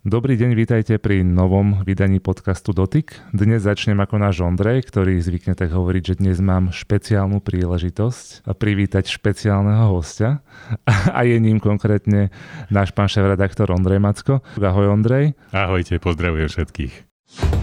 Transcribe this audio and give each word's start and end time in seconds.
Dobrý 0.00 0.32
deň, 0.40 0.56
vítajte 0.56 0.96
pri 0.96 1.20
novom 1.20 1.84
vydaní 1.84 2.24
podcastu 2.24 2.72
Dotyk. 2.72 3.20
Dnes 3.36 3.68
začnem 3.68 4.00
ako 4.00 4.16
náš 4.16 4.40
Ondrej, 4.40 4.88
ktorý 4.88 5.20
zvykne 5.20 5.52
tak 5.52 5.76
hovoriť, 5.76 6.02
že 6.02 6.14
dnes 6.24 6.40
mám 6.40 6.72
špeciálnu 6.72 7.44
príležitosť 7.44 8.48
privítať 8.56 9.12
špeciálneho 9.12 9.92
hostia 9.92 10.40
a 10.88 11.20
je 11.28 11.36
ním 11.36 11.60
konkrétne 11.60 12.32
náš 12.72 12.96
pán 12.96 13.12
šéf-redaktor 13.12 13.68
Ondrej 13.68 14.00
Macko. 14.00 14.40
Ahoj 14.56 14.88
Ondrej. 14.88 15.36
Ahojte, 15.52 16.00
pozdravujem 16.00 16.48
všetkých. 16.48 17.59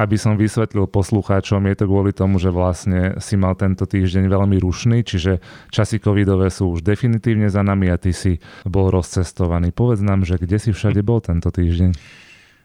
Aby 0.00 0.16
som 0.16 0.40
vysvetlil 0.40 0.88
poslucháčom, 0.88 1.60
je 1.68 1.76
to 1.76 1.84
kvôli 1.84 2.16
tomu, 2.16 2.40
že 2.40 2.48
vlastne 2.48 3.20
si 3.20 3.36
mal 3.36 3.52
tento 3.52 3.84
týždeň 3.84 4.32
veľmi 4.32 4.56
rušný, 4.56 5.04
čiže 5.04 5.44
časy 5.68 6.00
covidové 6.00 6.48
sú 6.48 6.72
už 6.72 6.80
definitívne 6.80 7.52
za 7.52 7.60
nami 7.60 7.92
a 7.92 8.00
ty 8.00 8.16
si 8.16 8.40
bol 8.64 8.88
rozcestovaný. 8.88 9.76
Povedz 9.76 10.00
nám, 10.00 10.24
že 10.24 10.40
kde 10.40 10.56
si 10.56 10.72
všade 10.72 11.04
bol 11.04 11.20
tento 11.20 11.52
týždeň? 11.52 11.92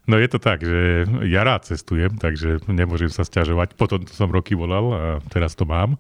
No 0.08 0.16
je 0.16 0.32
to 0.32 0.40
tak, 0.40 0.64
že 0.64 1.04
ja 1.28 1.44
rád 1.44 1.68
cestujem, 1.68 2.16
takže 2.16 2.64
nemôžem 2.72 3.12
sa 3.12 3.28
stiažovať. 3.28 3.76
Potom 3.76 4.08
som 4.08 4.32
roky 4.32 4.56
volal 4.56 4.86
a 4.96 5.02
teraz 5.28 5.60
to 5.60 5.68
mám. 5.68 6.00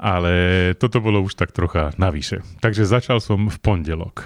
Ale 0.00 0.72
toto 0.80 1.04
bolo 1.04 1.20
už 1.20 1.36
tak 1.36 1.52
trocha 1.52 1.92
navyše. 2.00 2.40
Takže 2.64 2.88
začal 2.88 3.20
som 3.20 3.52
v 3.52 3.58
pondelok 3.60 4.24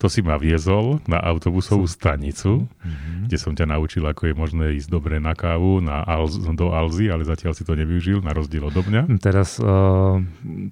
to 0.00 0.08
si 0.08 0.24
ma 0.24 0.40
viezol 0.40 0.96
na 1.04 1.20
autobusovú 1.20 1.84
stanicu, 1.84 2.64
mm-hmm. 2.64 3.28
kde 3.28 3.36
som 3.36 3.52
ťa 3.52 3.68
naučil, 3.68 4.00
ako 4.08 4.32
je 4.32 4.34
možné 4.34 4.64
ísť 4.80 4.88
dobre 4.88 5.20
na 5.20 5.36
kávu 5.36 5.84
na 5.84 6.00
Alz, 6.00 6.40
do 6.40 6.72
Alzy, 6.72 7.12
ale 7.12 7.28
zatiaľ 7.28 7.52
si 7.52 7.68
to 7.68 7.76
nevyužil, 7.76 8.24
na 8.24 8.32
rozdiel 8.32 8.64
odo 8.64 8.80
mňa. 8.80 9.20
Teraz 9.20 9.60
uh, 9.60 10.16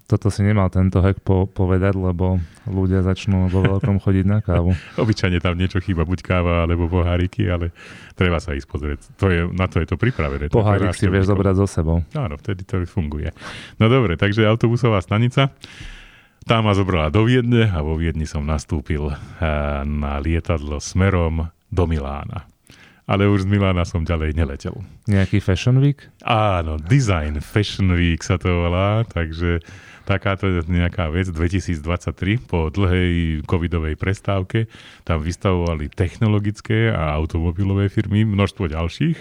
toto 0.09 0.33
si 0.33 0.41
nemal 0.41 0.73
tento 0.73 1.05
hack 1.05 1.21
po- 1.21 1.45
povedať, 1.45 1.93
lebo 1.93 2.41
ľudia 2.65 3.05
začnú 3.05 3.53
vo 3.53 3.61
veľkom 3.61 3.99
chodiť 4.03 4.25
na 4.25 4.41
kávu. 4.41 4.73
Obyčajne 4.97 5.37
tam 5.37 5.53
niečo 5.61 5.77
chýba, 5.77 6.09
buď 6.09 6.25
káva 6.25 6.65
alebo 6.65 6.89
poháriky, 6.89 7.45
ale 7.45 7.69
treba 8.17 8.41
sa 8.41 8.57
ísť 8.57 8.65
pozrieť. 8.65 8.99
To 9.21 9.29
je, 9.29 9.45
na 9.45 9.69
to 9.69 9.77
je 9.77 9.93
to 9.93 9.93
pripravené. 9.93 10.49
Pohárik 10.49 10.97
si 10.97 11.05
vieš 11.05 11.29
zobrať 11.29 11.53
so 11.61 11.69
sebou. 11.69 12.01
Áno, 12.17 12.33
vtedy 12.41 12.65
to 12.65 12.81
funguje. 12.89 13.29
No 13.77 13.93
dobre, 13.93 14.17
takže 14.17 14.41
autobusová 14.49 14.97
stanica. 15.05 15.53
Tá 16.47 16.63
ma 16.63 16.71
zobrala 16.71 17.11
do 17.11 17.27
Viedne 17.27 17.67
a 17.67 17.79
vo 17.83 17.99
Viedni 17.99 18.23
som 18.23 18.47
nastúpil 18.47 19.11
eh, 19.11 19.17
na 19.83 20.19
lietadlo 20.21 20.79
smerom 20.79 21.51
do 21.69 21.83
Milána. 21.85 22.47
Ale 23.09 23.25
už 23.25 23.45
z 23.45 23.49
Milána 23.49 23.89
som 23.89 24.05
ďalej 24.05 24.37
neletel. 24.37 24.85
Nejaký 25.09 25.41
Fashion 25.41 25.81
Week? 25.81 26.05
Áno, 26.21 26.77
Design 26.77 27.41
Fashion 27.41 27.89
Week 27.97 28.21
sa 28.21 28.37
to 28.37 28.69
volá, 28.69 29.01
takže 29.09 29.65
takáto 30.09 30.49
nejaká 30.65 31.13
vec 31.13 31.29
2023 31.29 32.41
po 32.49 32.73
dlhej 32.73 33.45
covidovej 33.45 33.93
prestávke. 33.93 34.65
Tam 35.05 35.21
vystavovali 35.21 35.93
technologické 35.93 36.89
a 36.89 37.13
automobilové 37.13 37.93
firmy, 37.93 38.25
množstvo 38.25 38.73
ďalších, 38.73 39.17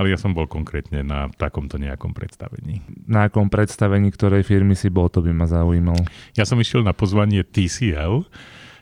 ale 0.00 0.08
ja 0.08 0.16
som 0.16 0.32
bol 0.32 0.48
konkrétne 0.48 1.04
na 1.04 1.28
takomto 1.36 1.76
nejakom 1.76 2.16
predstavení. 2.16 2.80
Na 3.04 3.28
akom 3.28 3.52
predstavení 3.52 4.08
ktorej 4.08 4.48
firmy 4.48 4.72
si 4.72 4.88
bol, 4.88 5.12
to 5.12 5.20
by 5.20 5.36
ma 5.36 5.44
zaujímalo. 5.44 6.00
Ja 6.32 6.48
som 6.48 6.56
išiel 6.56 6.80
na 6.80 6.96
pozvanie 6.96 7.44
TCL, 7.44 8.24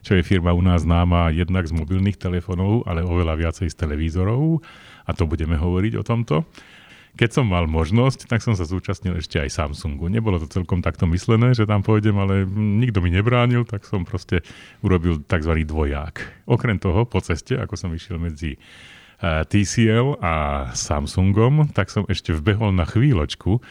čo 0.06 0.12
je 0.14 0.22
firma 0.22 0.54
u 0.54 0.62
nás 0.62 0.86
známa 0.86 1.34
jednak 1.34 1.66
z 1.66 1.74
mobilných 1.74 2.22
telefónov, 2.22 2.86
ale 2.86 3.02
oveľa 3.02 3.34
viacej 3.34 3.66
z 3.66 3.74
televízorov 3.74 4.62
a 5.04 5.10
to 5.10 5.26
budeme 5.26 5.58
hovoriť 5.58 5.92
o 5.98 6.06
tomto 6.06 6.46
keď 7.16 7.40
som 7.40 7.46
mal 7.48 7.64
možnosť, 7.70 8.28
tak 8.28 8.44
som 8.44 8.52
sa 8.58 8.68
zúčastnil 8.68 9.16
ešte 9.16 9.40
aj 9.40 9.54
Samsungu. 9.54 10.10
Nebolo 10.12 10.42
to 10.42 10.50
celkom 10.50 10.84
takto 10.84 11.08
myslené, 11.08 11.56
že 11.56 11.64
tam 11.64 11.80
pôjdem, 11.80 12.18
ale 12.18 12.44
nikto 12.52 13.00
mi 13.00 13.08
nebránil, 13.08 13.64
tak 13.64 13.88
som 13.88 14.04
proste 14.04 14.44
urobil 14.84 15.24
tzv. 15.24 15.52
dvoják. 15.64 16.44
Okrem 16.50 16.76
toho, 16.76 17.08
po 17.08 17.22
ceste, 17.24 17.56
ako 17.56 17.74
som 17.78 17.90
išiel 17.94 18.20
medzi 18.20 18.58
eh, 18.58 19.42
TCL 19.46 20.20
a 20.20 20.34
Samsungom, 20.76 21.72
tak 21.72 21.88
som 21.88 22.04
ešte 22.10 22.36
vbehol 22.36 22.76
na 22.76 22.84
chvíľočku 22.84 23.62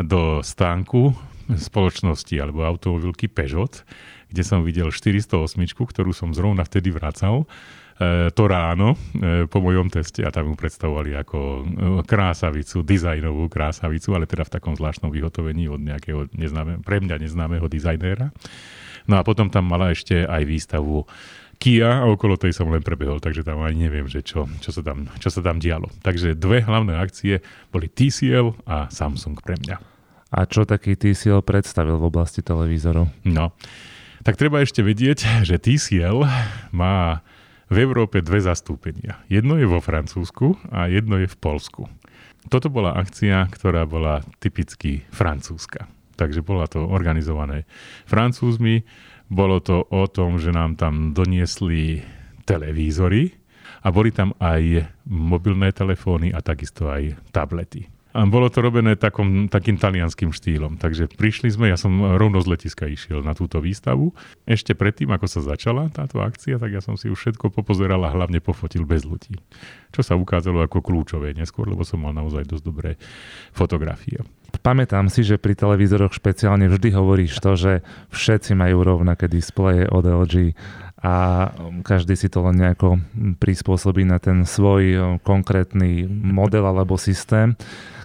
do 0.00 0.40
stánku 0.44 1.16
spoločnosti 1.50 2.34
alebo 2.38 2.64
automobilky 2.64 3.26
Peugeot, 3.26 3.82
kde 4.32 4.42
som 4.42 4.64
videl 4.64 4.88
408, 4.88 5.60
ktorú 5.76 6.16
som 6.16 6.32
zrovna 6.32 6.64
vtedy 6.64 6.88
vracal 6.88 7.44
E, 8.02 8.30
to 8.32 8.48
ráno 8.48 8.96
e, 9.14 9.44
po 9.46 9.60
mojom 9.60 9.92
teste 9.92 10.24
a 10.24 10.32
tam 10.32 10.50
ju 10.50 10.54
predstavovali 10.56 11.12
ako 11.12 11.38
e, 11.38 11.62
krásavicu, 12.08 12.80
dizajnovú 12.82 13.46
krásavicu, 13.46 14.16
ale 14.16 14.24
teda 14.24 14.48
v 14.48 14.54
takom 14.58 14.74
zvláštnom 14.74 15.12
vyhotovení 15.12 15.68
od 15.68 15.78
nejakého 15.78 16.32
neznáme, 16.34 16.80
pre 16.82 16.98
mňa 16.98 17.20
neznámeho 17.20 17.68
dizajnéra. 17.68 18.32
No 19.06 19.20
a 19.20 19.22
potom 19.22 19.52
tam 19.52 19.68
mala 19.68 19.92
ešte 19.92 20.24
aj 20.24 20.42
výstavu 20.46 21.04
Kia 21.62 22.02
a 22.02 22.10
okolo 22.10 22.34
tej 22.34 22.58
som 22.58 22.66
len 22.74 22.82
prebehol, 22.82 23.22
takže 23.22 23.46
tam 23.46 23.62
aj 23.62 23.76
neviem, 23.76 24.10
že 24.10 24.24
čo, 24.26 24.50
čo, 24.58 24.74
sa 24.74 24.82
tam, 24.82 25.06
čo 25.22 25.30
sa 25.30 25.38
tam 25.46 25.62
dialo. 25.62 25.86
Takže 26.02 26.34
dve 26.34 26.58
hlavné 26.58 26.98
akcie 26.98 27.38
boli 27.70 27.86
TCL 27.86 28.66
a 28.66 28.90
Samsung 28.90 29.38
pre 29.38 29.54
mňa. 29.62 29.78
A 30.32 30.48
čo 30.48 30.66
taký 30.66 30.98
TCL 30.98 31.44
predstavil 31.46 32.02
v 32.02 32.08
oblasti 32.08 32.42
televízorov? 32.42 33.14
No, 33.28 33.54
tak 34.22 34.38
treba 34.38 34.62
ešte 34.62 34.82
vedieť, 34.82 35.18
že 35.48 35.58
TCL 35.58 36.24
má 36.74 37.22
v 37.72 37.76
Európe 37.80 38.20
dve 38.20 38.42
zastúpenia. 38.42 39.22
Jedno 39.32 39.56
je 39.56 39.64
vo 39.64 39.80
Francúzsku 39.80 40.60
a 40.68 40.92
jedno 40.92 41.16
je 41.16 41.28
v 41.28 41.36
Polsku. 41.40 41.88
Toto 42.50 42.68
bola 42.68 42.98
akcia, 42.98 43.48
ktorá 43.48 43.86
bola 43.86 44.20
typicky 44.42 45.06
francúzska. 45.14 45.86
Takže 46.18 46.44
bola 46.44 46.68
to 46.68 46.84
organizované 46.84 47.64
francúzmi. 48.04 48.84
Bolo 49.32 49.62
to 49.64 49.88
o 49.88 50.04
tom, 50.10 50.36
že 50.36 50.52
nám 50.52 50.76
tam 50.76 51.16
doniesli 51.16 52.04
televízory 52.44 53.32
a 53.80 53.88
boli 53.88 54.12
tam 54.12 54.36
aj 54.36 54.84
mobilné 55.08 55.72
telefóny 55.72 56.34
a 56.34 56.44
takisto 56.44 56.92
aj 56.92 57.16
tablety. 57.32 57.88
A 58.12 58.28
bolo 58.28 58.52
to 58.52 58.60
robené 58.60 58.92
takom, 58.94 59.48
takým 59.48 59.80
talianským 59.80 60.36
štýlom. 60.36 60.76
Takže 60.76 61.08
prišli 61.08 61.48
sme, 61.48 61.72
ja 61.72 61.80
som 61.80 62.16
rovno 62.20 62.44
z 62.44 62.52
letiska 62.52 62.84
išiel 62.84 63.24
na 63.24 63.32
túto 63.32 63.56
výstavu. 63.64 64.12
Ešte 64.44 64.76
predtým, 64.76 65.08
ako 65.16 65.26
sa 65.28 65.40
začala 65.40 65.88
táto 65.88 66.20
akcia, 66.20 66.60
tak 66.60 66.76
ja 66.76 66.84
som 66.84 67.00
si 67.00 67.08
už 67.08 67.16
všetko 67.16 67.48
popozeral 67.48 68.04
a 68.04 68.12
hlavne 68.12 68.44
pofotil 68.44 68.84
bez 68.84 69.08
ľudí. 69.08 69.40
Čo 69.96 70.04
sa 70.04 70.14
ukázalo 70.16 70.60
ako 70.60 70.84
kľúčové 70.84 71.32
neskôr, 71.32 71.64
lebo 71.64 71.88
som 71.88 72.04
mal 72.04 72.12
naozaj 72.12 72.44
dosť 72.44 72.64
dobré 72.64 73.00
fotografie. 73.56 74.20
Pamätám 74.60 75.08
si, 75.08 75.24
že 75.24 75.40
pri 75.40 75.56
televízoroch 75.56 76.12
špeciálne 76.12 76.68
vždy 76.68 76.92
hovoríš 76.92 77.40
to, 77.40 77.56
že 77.56 77.72
všetci 78.12 78.52
majú 78.52 78.84
rovnaké 78.84 79.24
displeje 79.24 79.88
od 79.88 80.04
LG 80.04 80.52
a 81.02 81.14
každý 81.82 82.14
si 82.14 82.30
to 82.30 82.46
len 82.46 82.62
nejako 82.62 83.02
prispôsobí 83.42 84.06
na 84.06 84.22
ten 84.22 84.46
svoj 84.46 85.18
konkrétny 85.26 86.06
model 86.06 86.62
alebo 86.62 86.94
systém 86.94 87.58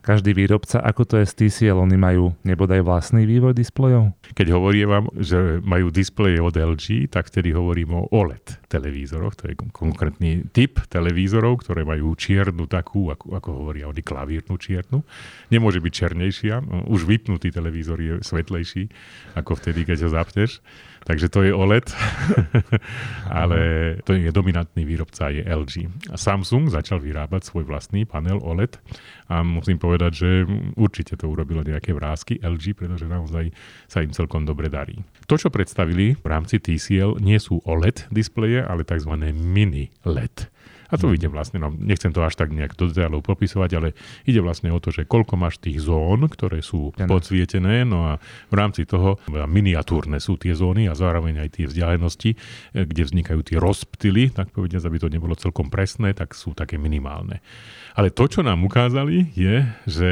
každý 0.07 0.31
výrobca, 0.31 0.79
ako 0.79 1.03
to 1.03 1.15
je 1.19 1.25
s 1.27 1.35
TCL, 1.35 1.83
oni 1.83 1.99
majú 1.99 2.31
nebodaj 2.47 2.79
vlastný 2.79 3.27
vývoj 3.27 3.51
displejov? 3.51 4.15
Keď 4.31 4.55
hovorím 4.55 4.87
vám, 4.87 5.05
že 5.19 5.59
majú 5.59 5.91
displeje 5.91 6.39
od 6.39 6.55
LG, 6.55 7.11
tak 7.11 7.27
vtedy 7.27 7.51
hovorím 7.51 7.99
o 7.99 8.07
OLED 8.15 8.71
televízoroch, 8.71 9.35
to 9.35 9.51
je 9.51 9.59
konkrétny 9.75 10.47
typ 10.55 10.79
televízorov, 10.87 11.59
ktoré 11.59 11.83
majú 11.83 12.15
čiernu 12.15 12.71
takú, 12.71 13.11
ako, 13.11 13.35
ako 13.35 13.49
hovoria 13.51 13.91
oni, 13.91 13.99
klavírnu 13.99 14.55
čiernu. 14.55 15.03
Nemôže 15.51 15.83
byť 15.83 15.91
černejšia, 15.91 16.63
už 16.87 17.03
vypnutý 17.03 17.51
televízor 17.51 17.99
je 17.99 18.23
svetlejší 18.23 18.87
ako 19.35 19.59
vtedy, 19.59 19.83
keď 19.83 20.07
ho 20.07 20.09
zapneš. 20.15 20.63
Takže 21.07 21.31
to 21.31 21.39
je 21.47 21.55
OLED, 21.55 21.87
ale 23.31 23.59
to 24.03 24.11
je 24.11 24.27
dominantný 24.27 24.83
výrobca 24.83 25.31
je 25.31 25.39
LG. 25.39 25.87
Samsung 26.19 26.67
začal 26.67 26.99
vyrábať 26.99 27.47
svoj 27.47 27.63
vlastný 27.63 28.03
panel 28.03 28.43
OLED 28.43 28.75
a 29.27 29.43
musím 29.43 29.75
povedať, 29.75 30.11
že 30.15 30.29
určite 30.79 31.19
to 31.19 31.27
urobilo 31.27 31.63
nejaké 31.63 31.91
vrázky 31.91 32.39
LG, 32.39 32.79
pretože 32.79 33.05
naozaj 33.07 33.51
sa 33.91 33.99
im 34.03 34.11
celkom 34.15 34.47
dobre 34.47 34.71
darí. 34.71 35.03
To, 35.27 35.35
čo 35.35 35.51
predstavili 35.51 36.15
v 36.15 36.25
rámci 36.25 36.63
TCL, 36.63 37.19
nie 37.19 37.35
sú 37.37 37.59
OLED 37.67 38.07
displeje, 38.11 38.63
ale 38.63 38.87
tzv. 38.87 39.11
mini 39.35 39.91
LED. 40.07 40.47
A 40.87 40.95
to 40.95 41.11
ide 41.11 41.27
vlastne, 41.27 41.59
no, 41.59 41.71
nechcem 41.71 42.15
to 42.15 42.23
až 42.23 42.39
tak 42.39 42.55
nejak 42.55 42.79
do 42.79 42.87
detailov 42.87 43.23
popisovať, 43.27 43.69
ale 43.75 43.87
ide 44.23 44.39
vlastne 44.39 44.71
o 44.71 44.79
to, 44.79 44.91
že 44.91 45.03
koľko 45.03 45.35
máš 45.35 45.59
tých 45.59 45.83
zón, 45.83 46.27
ktoré 46.31 46.63
sú 46.63 46.95
podsvietené, 46.95 47.83
no 47.83 48.15
a 48.15 48.23
v 48.51 48.55
rámci 48.55 48.87
toho 48.87 49.19
miniatúrne 49.27 50.17
sú 50.23 50.39
tie 50.39 50.55
zóny 50.55 50.87
a 50.87 50.95
zároveň 50.95 51.43
aj 51.43 51.49
tie 51.59 51.65
vzdialenosti, 51.67 52.31
eh, 52.33 52.85
kde 52.87 53.01
vznikajú 53.03 53.39
tie 53.43 53.57
rozptily, 53.59 54.31
tak 54.31 54.55
povediať, 54.55 54.83
aby 54.87 54.97
to 54.97 55.11
nebolo 55.11 55.35
celkom 55.35 55.67
presné, 55.67 56.15
tak 56.15 56.31
sú 56.33 56.55
také 56.55 56.79
minimálne. 56.79 57.43
Ale 57.97 58.13
to, 58.13 58.29
čo 58.29 58.45
nám 58.45 58.63
ukázali, 58.63 59.33
je, 59.33 59.65
že 59.89 60.11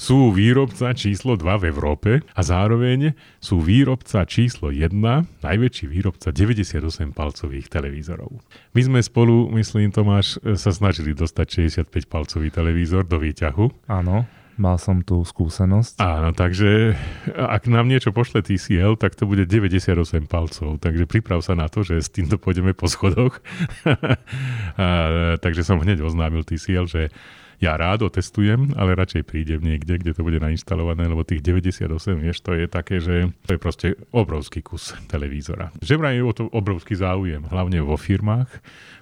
sú 0.00 0.32
výrobca 0.32 0.96
číslo 0.96 1.36
2 1.36 1.60
v 1.60 1.64
Európe 1.68 2.10
a 2.32 2.40
zároveň 2.40 3.12
sú 3.36 3.60
výrobca 3.60 4.24
číslo 4.24 4.72
1, 4.72 4.96
najväčší 5.44 5.84
výrobca 5.92 6.32
98 6.32 7.12
palcových 7.12 7.68
televízorov. 7.68 8.40
My 8.72 8.80
sme 8.80 9.04
spolu, 9.04 9.52
myslím 9.60 9.92
Tomáš, 9.92 10.40
sa 10.56 10.72
snažili 10.72 11.12
dostať 11.12 11.68
65 11.92 12.08
palcový 12.08 12.48
televízor 12.48 13.04
do 13.04 13.20
výťahu. 13.20 13.92
Áno. 13.92 14.24
mal 14.56 14.80
som 14.80 15.04
tú 15.04 15.20
skúsenosť. 15.20 16.00
Áno, 16.00 16.32
takže 16.32 16.96
ak 17.36 17.68
nám 17.68 17.88
niečo 17.88 18.12
pošle 18.12 18.40
TCL, 18.40 18.96
tak 18.96 19.16
to 19.20 19.28
bude 19.28 19.44
98 19.44 20.00
palcov, 20.24 20.80
takže 20.80 21.04
priprav 21.04 21.44
sa 21.44 21.52
na 21.52 21.68
to, 21.68 21.84
že 21.84 22.00
s 22.00 22.08
týmto 22.08 22.40
pôjdeme 22.40 22.72
po 22.72 22.88
schodoch. 22.88 23.44
a, 24.80 25.36
takže 25.44 25.60
som 25.60 25.76
hneď 25.76 26.00
oznámil 26.00 26.44
TCL, 26.44 26.88
že 26.88 27.12
ja 27.60 27.76
rád 27.76 28.08
otestujem, 28.08 28.72
ale 28.72 28.96
radšej 28.96 29.28
prídem 29.28 29.60
niekde, 29.60 30.00
kde 30.00 30.16
to 30.16 30.24
bude 30.24 30.40
nainštalované, 30.40 31.04
lebo 31.04 31.28
tých 31.28 31.44
98, 31.44 31.92
vieš, 32.16 32.40
to 32.40 32.56
je 32.56 32.64
také, 32.64 33.04
že 33.04 33.28
to 33.44 33.50
je 33.52 33.60
proste 33.60 33.86
obrovský 34.16 34.64
kus 34.64 34.96
televízora. 35.12 35.68
Že 35.84 35.94
vraj 36.00 36.16
je 36.16 36.24
o 36.24 36.32
to 36.32 36.48
obrovský 36.48 36.96
záujem, 36.96 37.44
hlavne 37.44 37.84
vo 37.84 38.00
firmách, 38.00 38.48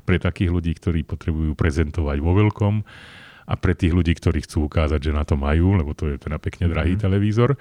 pre 0.03 0.19
takých 0.19 0.51
ľudí, 0.51 0.75
ktorí 0.75 1.07
potrebujú 1.07 1.55
prezentovať 1.55 2.19
vo 2.19 2.35
veľkom 2.35 2.75
a 3.49 3.55
pre 3.55 3.79
tých 3.79 3.95
ľudí, 3.95 4.19
ktorí 4.19 4.43
chcú 4.43 4.67
ukázať, 4.67 5.01
že 5.07 5.13
na 5.15 5.23
to 5.23 5.39
majú, 5.39 5.79
lebo 5.79 5.95
to 5.95 6.11
je 6.11 6.19
teda 6.19 6.43
pekne 6.43 6.67
drahý 6.67 6.99
mm-hmm. 6.99 7.07
televízor, 7.07 7.55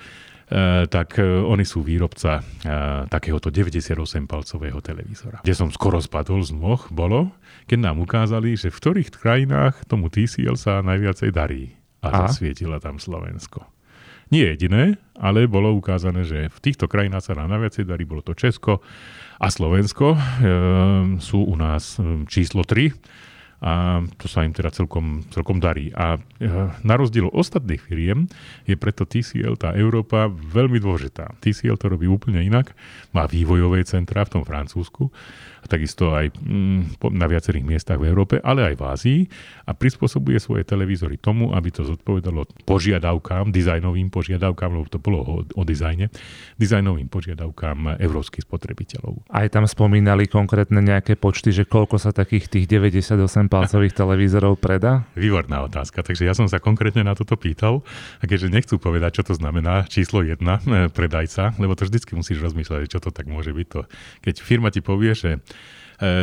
tak 0.87 1.19
uh, 1.19 1.43
oni 1.43 1.67
sú 1.67 1.83
výrobca 1.83 2.39
uh, 2.39 3.03
takéhoto 3.11 3.51
98-palcového 3.51 4.79
televízora. 4.79 5.43
Kde 5.43 5.55
som 5.55 5.67
skoro 5.67 5.99
spadol 5.99 6.39
z 6.39 6.55
moh, 6.55 6.79
bolo, 6.87 7.35
keď 7.67 7.91
nám 7.91 7.99
ukázali, 7.99 8.55
že 8.55 8.71
v 8.71 8.79
ktorých 8.79 9.09
krajinách 9.11 9.83
tomu 9.91 10.07
TCL 10.07 10.55
sa 10.55 10.79
najviacej 10.79 11.35
darí. 11.35 11.75
A, 11.99 12.07
a? 12.07 12.31
zasvietila 12.31 12.79
tam 12.79 12.95
Slovensko. 12.95 13.67
Nie 14.27 14.55
jediné, 14.55 14.99
ale 15.15 15.47
bolo 15.47 15.71
ukázané, 15.71 16.27
že 16.27 16.51
v 16.51 16.59
týchto 16.59 16.91
krajinách 16.91 17.31
sa 17.31 17.35
nám 17.35 17.51
najviacej 17.51 17.87
darí. 17.87 18.03
Bolo 18.03 18.19
to 18.19 18.35
Česko 18.35 18.83
a 19.39 19.47
Slovensko. 19.47 20.15
E, 20.15 20.19
sú 21.23 21.47
u 21.47 21.55
nás 21.55 21.95
číslo 22.27 22.67
3 22.67 22.91
a 23.57 24.05
to 24.21 24.29
sa 24.29 24.45
im 24.45 24.53
teda 24.53 24.69
celkom, 24.69 25.25
celkom 25.33 25.57
darí. 25.57 25.89
A 25.97 26.21
e, 26.37 26.47
na 26.85 26.93
rozdiel 26.93 27.25
od 27.25 27.41
ostatných 27.41 27.81
firiem 27.81 28.29
je 28.69 28.77
preto 28.77 29.01
TCL, 29.01 29.57
tá 29.57 29.73
Európa, 29.73 30.29
veľmi 30.29 30.77
dôležitá. 30.77 31.33
TCL 31.41 31.81
to 31.81 31.89
robí 31.89 32.05
úplne 32.05 32.45
inak, 32.45 32.77
má 33.17 33.25
vývojové 33.25 33.81
centra 33.81 34.21
v 34.29 34.37
tom 34.37 34.43
Francúzsku, 34.45 35.09
a 35.61 35.65
takisto 35.65 36.13
aj 36.13 36.31
mm, 36.37 37.03
na 37.11 37.25
viacerých 37.25 37.65
miestach 37.65 37.97
v 37.97 38.07
Európe, 38.07 38.37
ale 38.39 38.73
aj 38.73 38.75
v 38.77 38.83
Ázii 38.87 39.19
a 39.65 39.73
prispôsobuje 39.73 40.37
svoje 40.37 40.63
televízory 40.63 41.17
tomu, 41.17 41.51
aby 41.51 41.73
to 41.73 41.83
zodpovedalo 41.83 42.45
požiadavkám, 42.63 43.49
dizajnovým 43.51 44.13
požiadavkám, 44.13 44.71
lebo 44.77 44.87
to 44.87 45.01
bolo 45.01 45.43
o, 45.43 45.63
dizajne, 45.67 46.07
dizajnovým 46.55 47.09
požiadavkám 47.09 47.99
európskych 47.99 48.45
spotrebiteľov. 48.45 49.27
Aj 49.27 49.47
tam 49.49 49.65
spomínali 49.65 50.29
konkrétne 50.29 50.79
nejaké 50.79 51.17
počty, 51.17 51.51
že 51.51 51.67
koľko 51.67 51.99
sa 51.99 52.13
takých 52.13 52.47
tých 52.47 52.65
98 52.69 53.46
palcových 53.47 53.95
televízorov 53.97 54.59
predá? 54.61 55.07
Výborná 55.17 55.63
otázka, 55.65 56.03
takže 56.03 56.23
ja 56.23 56.37
som 56.37 56.45
sa 56.47 56.61
konkrétne 56.61 57.03
na 57.03 57.17
toto 57.17 57.35
pýtal 57.35 57.83
a 58.19 58.23
keďže 58.23 58.53
nechcú 58.53 58.75
povedať, 58.79 59.19
čo 59.19 59.23
to 59.27 59.33
znamená 59.35 59.87
číslo 59.87 60.23
1 60.23 60.37
e, 60.37 60.57
predajca, 60.91 61.57
lebo 61.59 61.75
to 61.75 61.87
vždycky 61.87 62.13
musíš 62.13 62.43
rozmýšľať, 62.43 62.91
čo 62.91 62.99
to 63.03 63.09
tak 63.11 63.25
môže 63.25 63.51
byť. 63.51 63.67
To. 63.73 63.81
Keď 64.23 64.35
firma 64.39 64.71
ti 64.71 64.79
povie, 64.79 65.11
že 65.17 65.37
e, 65.37 65.39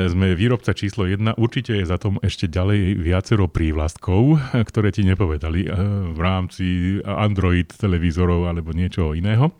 sme 0.08 0.36
výrobca 0.38 0.72
číslo 0.76 1.04
1, 1.04 1.36
určite 1.36 1.76
je 1.76 1.84
za 1.84 1.98
tom 1.98 2.22
ešte 2.24 2.46
ďalej 2.46 3.00
viacero 3.00 3.50
prívlastkov, 3.50 4.40
ktoré 4.70 4.94
ti 4.94 5.02
nepovedali 5.04 5.66
e, 5.66 5.68
v 6.14 6.18
rámci 6.20 6.66
Android 7.04 7.68
televízorov 7.68 8.48
alebo 8.48 8.70
niečoho 8.70 9.12
iného. 9.12 9.52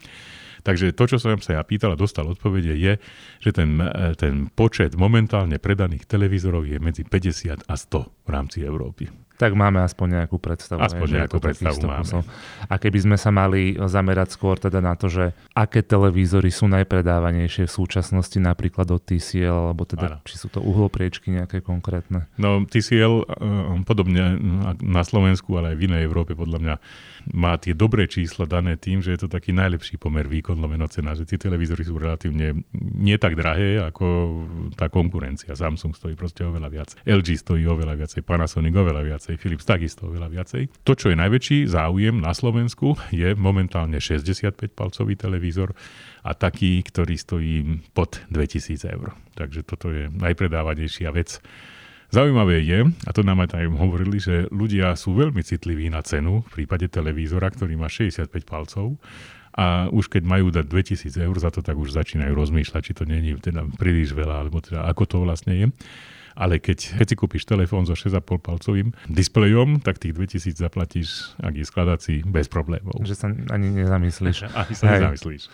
Takže 0.65 0.97
to, 0.97 1.05
čo 1.05 1.17
som 1.21 1.37
sa 1.45 1.61
ja 1.61 1.63
pýtal 1.63 1.93
a 1.93 2.01
dostal 2.01 2.25
odpovede, 2.25 2.73
je, 2.73 2.97
že 3.45 3.51
ten, 3.53 3.77
e, 3.77 4.17
ten 4.17 4.49
počet 4.49 4.97
momentálne 4.97 5.61
predaných 5.61 6.09
televízorov 6.09 6.65
je 6.65 6.81
medzi 6.81 7.05
50 7.05 7.69
a 7.69 7.75
100 7.77 8.25
v 8.25 8.29
rámci 8.33 8.65
Európy. 8.65 9.24
Tak 9.35 9.51
máme 9.59 9.83
aspoň 9.83 10.23
nejakú 10.23 10.39
predstavu. 10.39 10.79
Aspoň 10.79 11.09
ne, 11.11 11.17
nejakú 11.25 11.43
predstavu 11.43 11.79
máme. 11.83 12.23
A 12.71 12.75
keby 12.79 12.99
sme 13.03 13.17
sa 13.19 13.35
mali 13.35 13.75
zamerať 13.75 14.39
skôr 14.39 14.57
teda 14.63 14.79
na 14.79 14.95
to, 14.95 15.11
že 15.11 15.35
aké 15.59 15.83
televízory 15.83 16.55
sú 16.55 16.71
najpredávanejšie 16.71 17.67
v 17.67 17.73
súčasnosti, 17.73 18.39
napríklad 18.39 18.87
od 18.95 19.03
TCL, 19.03 19.75
alebo 19.75 19.83
teda 19.83 20.07
ano. 20.07 20.23
či 20.23 20.39
sú 20.39 20.47
to 20.47 20.63
uhlopriečky 20.63 21.35
nejaké 21.35 21.67
konkrétne? 21.67 22.31
No 22.39 22.63
TCL, 22.63 23.15
e, 23.27 23.83
podobne 23.83 24.39
na 24.79 25.03
Slovensku, 25.03 25.59
ale 25.59 25.75
aj 25.75 25.77
v 25.83 25.85
inej 25.91 26.03
Európe 26.07 26.39
podľa 26.39 26.59
mňa 26.63 26.75
má 27.35 27.57
tie 27.57 27.73
dobré 27.73 28.07
čísla 28.07 28.45
dané 28.45 28.77
tým, 28.77 29.01
že 29.01 29.17
je 29.17 29.27
to 29.27 29.29
taký 29.33 29.51
najlepší 29.57 29.97
pomer 29.97 30.29
výkon 30.29 30.61
lomeno 30.61 30.87
cena, 30.87 31.17
že 31.17 31.25
tie 31.25 31.41
televízory 31.41 31.83
sú 31.83 31.97
relatívne 31.97 32.63
nie 32.77 33.17
tak 33.17 33.35
drahé 33.35 33.81
ako 33.81 34.07
tá 34.77 34.93
konkurencia. 34.93 35.57
Samsung 35.57 35.97
stojí 35.97 36.15
proste 36.15 36.45
oveľa 36.45 36.69
viac. 36.69 36.89
LG 37.09 37.41
stojí 37.41 37.65
oveľa 37.65 37.97
viacej, 37.97 38.21
Panasonic 38.23 38.77
oveľa 38.77 39.03
viacej, 39.25 39.41
Philips 39.41 39.65
takisto 39.65 40.13
oveľa 40.13 40.29
viacej. 40.29 40.85
To, 40.85 40.93
čo 40.93 41.09
je 41.09 41.17
najväčší 41.17 41.65
záujem 41.65 42.21
na 42.21 42.37
Slovensku, 42.37 43.01
je 43.09 43.33
momentálne 43.33 43.97
65-palcový 43.97 45.17
televízor 45.17 45.73
a 46.29 46.37
taký, 46.37 46.85
ktorý 46.85 47.17
stojí 47.17 47.57
pod 47.97 48.21
2000 48.29 48.85
eur. 48.85 49.17
Takže 49.33 49.65
toto 49.65 49.89
je 49.89 50.13
najpredávanejšia 50.13 51.09
vec 51.17 51.41
Zaujímavé 52.13 52.63
je, 52.63 52.87
a 52.87 53.11
to 53.11 53.27
nám 53.27 53.43
aj 53.43 53.59
tam 53.59 53.75
hovorili, 53.75 54.23
že 54.23 54.47
ľudia 54.55 54.95
sú 54.95 55.19
veľmi 55.19 55.43
citliví 55.43 55.91
na 55.91 55.99
cenu 55.99 56.47
v 56.47 56.63
prípade 56.63 56.87
televízora, 56.87 57.51
ktorý 57.51 57.75
má 57.75 57.91
65 57.91 58.31
palcov 58.47 59.03
a 59.51 59.91
už 59.91 60.15
keď 60.15 60.23
majú 60.23 60.55
dať 60.55 60.63
2000 60.63 61.11
eur 61.11 61.37
za 61.43 61.51
to, 61.51 61.59
tak 61.59 61.75
už 61.75 61.91
začínajú 61.91 62.31
rozmýšľať, 62.31 62.83
či 62.87 62.93
to 62.95 63.03
není 63.03 63.35
teda 63.43 63.67
príliš 63.75 64.15
veľa, 64.15 64.47
alebo 64.47 64.63
teda 64.63 64.87
ako 64.87 65.03
to 65.11 65.17
vlastne 65.27 65.55
je. 65.59 65.67
Ale 66.35 66.59
keď, 66.59 66.99
keď 66.99 67.07
si 67.07 67.17
kúpiš 67.17 67.47
telefón 67.47 67.87
so 67.87 67.95
6,5 67.95 68.21
palcovým 68.43 68.91
displejom, 69.07 69.79
tak 69.81 70.03
tých 70.03 70.15
2000 70.19 70.59
zaplatíš, 70.59 71.39
ak 71.39 71.55
je 71.55 71.65
skladací, 71.67 72.15
bez 72.27 72.51
problémov. 72.51 73.03
Že 73.07 73.15
sa 73.15 73.27
ani 73.31 73.71
nezamyslíš. 73.71 74.51
Ani 74.51 74.75
sa 74.75 74.99
nezamyslíš. 74.99 75.47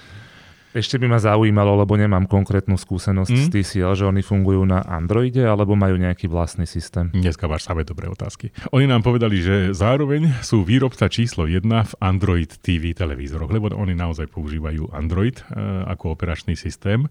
Ešte 0.70 1.02
by 1.02 1.10
ma 1.10 1.18
zaujímalo, 1.18 1.82
lebo 1.82 1.98
nemám 1.98 2.30
konkrétnu 2.30 2.78
skúsenosť 2.78 3.34
mm. 3.34 3.42
z 3.42 3.46
TCL, 3.50 3.92
že 3.98 4.04
oni 4.06 4.22
fungujú 4.22 4.62
na 4.62 4.86
Androide 4.86 5.42
alebo 5.42 5.74
majú 5.74 5.98
nejaký 5.98 6.30
vlastný 6.30 6.62
systém. 6.62 7.10
Dneska 7.10 7.50
máš 7.50 7.66
samé 7.66 7.82
dobré 7.82 8.06
otázky. 8.06 8.54
Oni 8.70 8.86
nám 8.86 9.02
povedali, 9.02 9.42
že 9.42 9.74
zároveň 9.74 10.30
sú 10.46 10.62
výrobca 10.62 11.10
číslo 11.10 11.50
1 11.50 11.66
v 11.66 11.92
Android 11.98 12.54
TV 12.62 12.94
televízoroch, 12.94 13.50
lebo 13.50 13.74
oni 13.74 13.98
naozaj 13.98 14.30
používajú 14.30 14.94
Android 14.94 15.42
e, 15.42 15.44
ako 15.90 16.14
operačný 16.14 16.54
systém. 16.54 17.10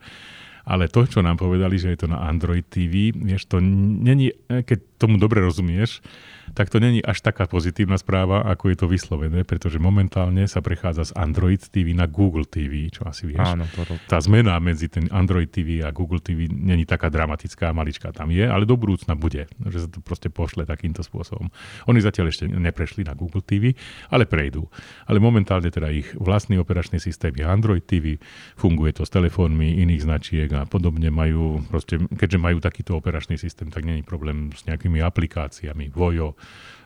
Ale 0.69 0.85
to, 0.85 1.09
čo 1.09 1.25
nám 1.25 1.41
povedali, 1.41 1.81
že 1.81 1.97
je 1.97 2.05
to 2.05 2.07
na 2.07 2.21
Android 2.29 2.61
TV, 2.69 3.09
vieš, 3.09 3.49
to 3.49 3.57
není, 3.57 4.29
e, 4.45 4.61
keď 4.61 5.01
tomu 5.01 5.17
dobre 5.17 5.41
rozumieš, 5.41 6.05
tak 6.53 6.69
to 6.69 6.77
není 6.81 7.03
až 7.03 7.21
taká 7.21 7.45
pozitívna 7.45 7.97
správa, 7.97 8.45
ako 8.45 8.71
je 8.71 8.77
to 8.77 8.87
vyslovené, 8.87 9.43
pretože 9.43 9.81
momentálne 9.81 10.45
sa 10.45 10.63
prechádza 10.63 11.09
z 11.09 11.15
Android 11.17 11.61
TV 11.61 11.97
na 11.97 12.05
Google 12.05 12.45
TV, 12.45 12.89
čo 12.89 13.05
asi 13.05 13.29
vieš. 13.29 13.45
Áno, 13.55 13.65
to... 13.73 13.85
Tá 14.07 14.21
zmena 14.21 14.57
medzi 14.61 14.89
ten 14.89 15.09
Android 15.09 15.49
TV 15.49 15.81
a 15.85 15.93
Google 15.93 16.21
TV 16.21 16.49
není 16.49 16.85
taká 16.85 17.09
dramatická, 17.09 17.73
maličká 17.75 18.13
tam 18.15 18.31
je, 18.33 18.45
ale 18.45 18.65
do 18.65 18.77
budúcna 18.79 19.13
bude, 19.17 19.49
že 19.69 19.77
sa 19.85 19.89
to 19.89 19.99
proste 19.99 20.31
pošle 20.31 20.63
takýmto 20.63 21.01
spôsobom. 21.03 21.51
Oni 21.89 21.99
zatiaľ 21.99 22.31
ešte 22.31 22.45
neprešli 22.47 23.05
na 23.05 23.13
Google 23.13 23.43
TV, 23.43 23.75
ale 24.09 24.25
prejdú. 24.25 24.69
Ale 25.05 25.17
momentálne 25.21 25.67
teda 25.69 25.91
ich 25.91 26.11
vlastný 26.15 26.61
operačný 26.61 27.01
systém 27.01 27.35
je 27.35 27.45
Android 27.45 27.83
TV, 27.83 28.17
funguje 28.55 28.95
to 28.95 29.03
s 29.03 29.11
telefónmi 29.11 29.83
iných 29.83 30.05
značiek 30.05 30.49
a 30.55 30.63
podobne 30.63 31.11
majú, 31.11 31.63
proste, 31.67 31.99
keďže 31.99 32.39
majú 32.39 32.57
takýto 32.63 32.95
operačný 32.95 33.35
systém, 33.35 33.67
tak 33.67 33.83
není 33.83 34.01
problém 34.01 34.51
s 34.55 34.63
nejakými 34.65 35.03
aplikáciami, 35.03 35.91
Vojo, 35.91 36.38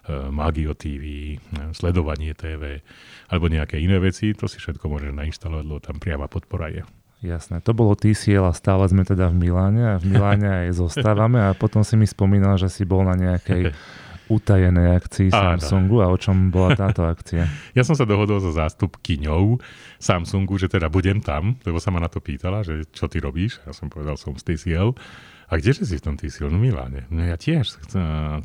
Magio 0.10 0.76
TV, 0.76 1.36
eh, 1.40 1.72
sledovanie 1.72 2.36
TV 2.36 2.84
alebo 3.32 3.48
nejaké 3.48 3.80
iné 3.80 4.04
veci, 4.04 4.36
to 4.36 4.52
si 4.52 4.60
všetko 4.60 4.92
môže 4.92 5.16
nainštalovať, 5.16 5.64
lebo 5.64 5.80
tam 5.80 5.98
priama 5.98 6.28
podpora 6.28 6.68
je. 6.70 6.84
Jasné, 7.24 7.64
to 7.64 7.72
bolo 7.72 7.96
TCL 7.96 8.52
a 8.52 8.54
stále 8.54 8.84
sme 8.92 9.08
teda 9.08 9.32
v 9.32 9.48
Miláne 9.48 9.96
a 9.96 10.00
v 10.00 10.12
Miláne 10.12 10.68
aj 10.68 10.76
zostávame 10.84 11.40
a 11.40 11.56
potom 11.56 11.80
si 11.88 11.96
mi 11.96 12.04
spomínal, 12.04 12.60
že 12.60 12.68
si 12.68 12.84
bol 12.84 13.08
na 13.08 13.16
nejakej 13.16 13.72
utajenej 14.36 15.00
akcii 15.00 15.32
Samsungu 15.32 16.04
a 16.04 16.12
o 16.12 16.20
čom 16.20 16.52
bola 16.52 16.76
táto 16.76 17.08
akcia? 17.08 17.48
Ja 17.78 17.88
som 17.88 17.96
sa 17.96 18.04
dohodol 18.04 18.44
so 18.44 18.52
zástupkyňou 18.52 19.60
Samsungu, 20.04 20.60
že 20.60 20.68
teda 20.68 20.92
budem 20.92 21.24
tam, 21.24 21.56
lebo 21.64 21.80
sa 21.80 21.96
ma 21.96 22.04
na 22.04 22.12
to 22.12 22.20
pýtala, 22.20 22.60
že 22.60 22.84
čo 22.92 23.08
ty 23.08 23.24
robíš. 23.24 23.64
Ja 23.64 23.72
som 23.72 23.88
povedal, 23.88 24.20
som 24.20 24.36
z 24.36 24.44
TCL 24.44 24.92
a 25.54 25.62
kdeže 25.62 25.86
si 25.86 26.02
v 26.02 26.06
tom 26.10 26.16
ty 26.18 26.34
No 26.42 26.58
Miláne? 26.58 27.06
No 27.14 27.22
ja 27.22 27.38
tiež. 27.38 27.78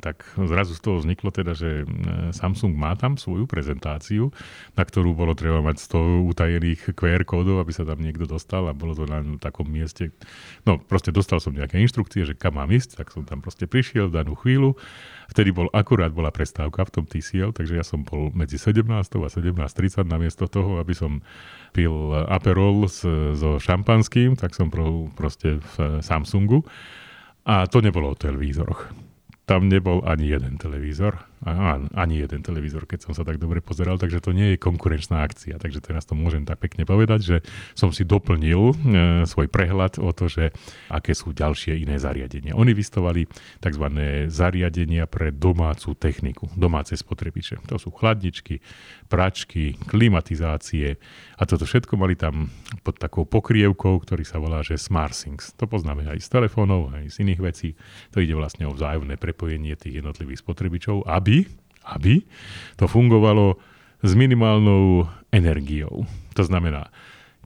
Tak 0.04 0.36
zrazu 0.36 0.76
z 0.76 0.80
toho 0.84 1.00
vzniklo 1.00 1.32
teda, 1.32 1.56
že 1.56 1.88
e, 1.88 2.36
Samsung 2.36 2.76
má 2.76 2.92
tam 3.00 3.16
svoju 3.16 3.48
prezentáciu, 3.48 4.28
na 4.76 4.84
ktorú 4.84 5.16
bolo 5.16 5.32
treba 5.32 5.64
mať 5.64 5.88
100 5.88 6.28
utajených 6.28 6.92
QR 6.92 7.24
kódov, 7.24 7.64
aby 7.64 7.72
sa 7.72 7.88
tam 7.88 8.04
niekto 8.04 8.28
dostal 8.28 8.68
a 8.68 8.76
bolo 8.76 8.92
to 8.92 9.08
na 9.08 9.24
takom 9.40 9.64
mieste. 9.64 10.12
No 10.68 10.76
proste 10.76 11.08
dostal 11.08 11.40
som 11.40 11.56
nejaké 11.56 11.80
inštrukcie, 11.80 12.28
že 12.28 12.36
kam 12.36 12.60
mám 12.60 12.68
ísť, 12.68 13.00
tak 13.00 13.08
som 13.08 13.24
tam 13.24 13.40
proste 13.40 13.64
prišiel 13.64 14.12
v 14.12 14.20
danú 14.20 14.36
chvíľu. 14.36 14.76
Vtedy 15.32 15.48
bol 15.48 15.72
akurát 15.72 16.12
bola 16.12 16.28
prestávka 16.28 16.84
v 16.84 16.92
tom 16.92 17.04
TCL, 17.08 17.56
takže 17.56 17.72
ja 17.72 17.84
som 17.84 18.04
bol 18.04 18.32
medzi 18.36 18.60
17. 18.60 18.84
a 18.84 19.28
17.30 19.32 20.04
namiesto 20.04 20.44
toho, 20.44 20.76
aby 20.76 20.92
som 20.92 21.24
pil 21.72 21.92
Aperol 22.28 22.88
s, 22.88 23.04
so 23.36 23.56
šampanským, 23.60 24.36
tak 24.36 24.52
som 24.52 24.68
pro, 24.68 25.08
proste 25.16 25.60
v 25.60 26.00
Samsungu. 26.00 26.64
A 27.48 27.66
to 27.66 27.80
nebolo 27.80 28.10
o 28.10 28.14
televízoroch. 28.14 29.07
Tam 29.48 29.64
nebol 29.72 30.04
ani 30.04 30.28
jeden 30.28 30.60
televízor. 30.60 31.24
A, 31.38 31.78
ani 31.94 32.18
jeden 32.18 32.42
televízor, 32.42 32.84
keď 32.84 33.08
som 33.08 33.12
sa 33.14 33.22
tak 33.22 33.38
dobre 33.38 33.62
pozeral, 33.62 33.94
takže 33.94 34.18
to 34.20 34.34
nie 34.34 34.54
je 34.54 34.56
konkurenčná 34.58 35.22
akcia. 35.22 35.56
Takže 35.56 35.80
teraz 35.80 36.04
to 36.04 36.18
môžem 36.18 36.42
tak 36.44 36.60
pekne 36.60 36.84
povedať, 36.84 37.20
že 37.22 37.36
som 37.78 37.94
si 37.94 38.02
doplnil 38.02 38.58
e, 38.58 38.74
svoj 39.22 39.46
prehľad 39.46 40.02
o 40.02 40.10
to, 40.10 40.26
že 40.26 40.50
aké 40.92 41.14
sú 41.14 41.30
ďalšie 41.30 41.78
iné 41.78 41.96
zariadenia. 41.96 42.58
Oni 42.58 42.74
vystovali 42.74 43.30
tzv. 43.62 43.86
zariadenia 44.26 45.06
pre 45.06 45.30
domácu 45.30 45.94
techniku, 45.94 46.50
domáce 46.58 46.98
spotrebiče. 46.98 47.62
To 47.70 47.78
sú 47.78 47.94
chladničky, 47.94 48.58
pračky, 49.06 49.78
klimatizácie 49.88 50.98
a 51.38 51.42
toto 51.46 51.64
všetko 51.64 51.94
mali 51.94 52.18
tam 52.18 52.50
pod 52.82 52.98
takou 52.98 53.22
pokrievkou, 53.22 54.02
ktorý 54.02 54.26
sa 54.26 54.42
volá, 54.42 54.66
že 54.66 54.74
SmartSyncs. 54.74 55.54
To 55.54 55.70
poznáme 55.70 56.02
aj 56.02 56.18
z 56.18 56.28
telefónov, 56.34 56.90
aj 56.98 57.14
z 57.14 57.16
iných 57.22 57.40
vecí. 57.40 57.68
To 58.10 58.18
ide 58.18 58.34
vlastne 58.34 58.66
o 58.66 58.74
vzájomné 58.74 59.14
prepojenie 59.14 59.37
tých 59.78 60.02
jednotlivých 60.02 60.42
spotrebičov, 60.42 61.06
aby, 61.06 61.46
aby 61.94 62.26
to 62.74 62.90
fungovalo 62.90 63.54
s 64.02 64.12
minimálnou 64.14 65.06
energiou. 65.30 66.06
To 66.34 66.42
znamená, 66.42 66.90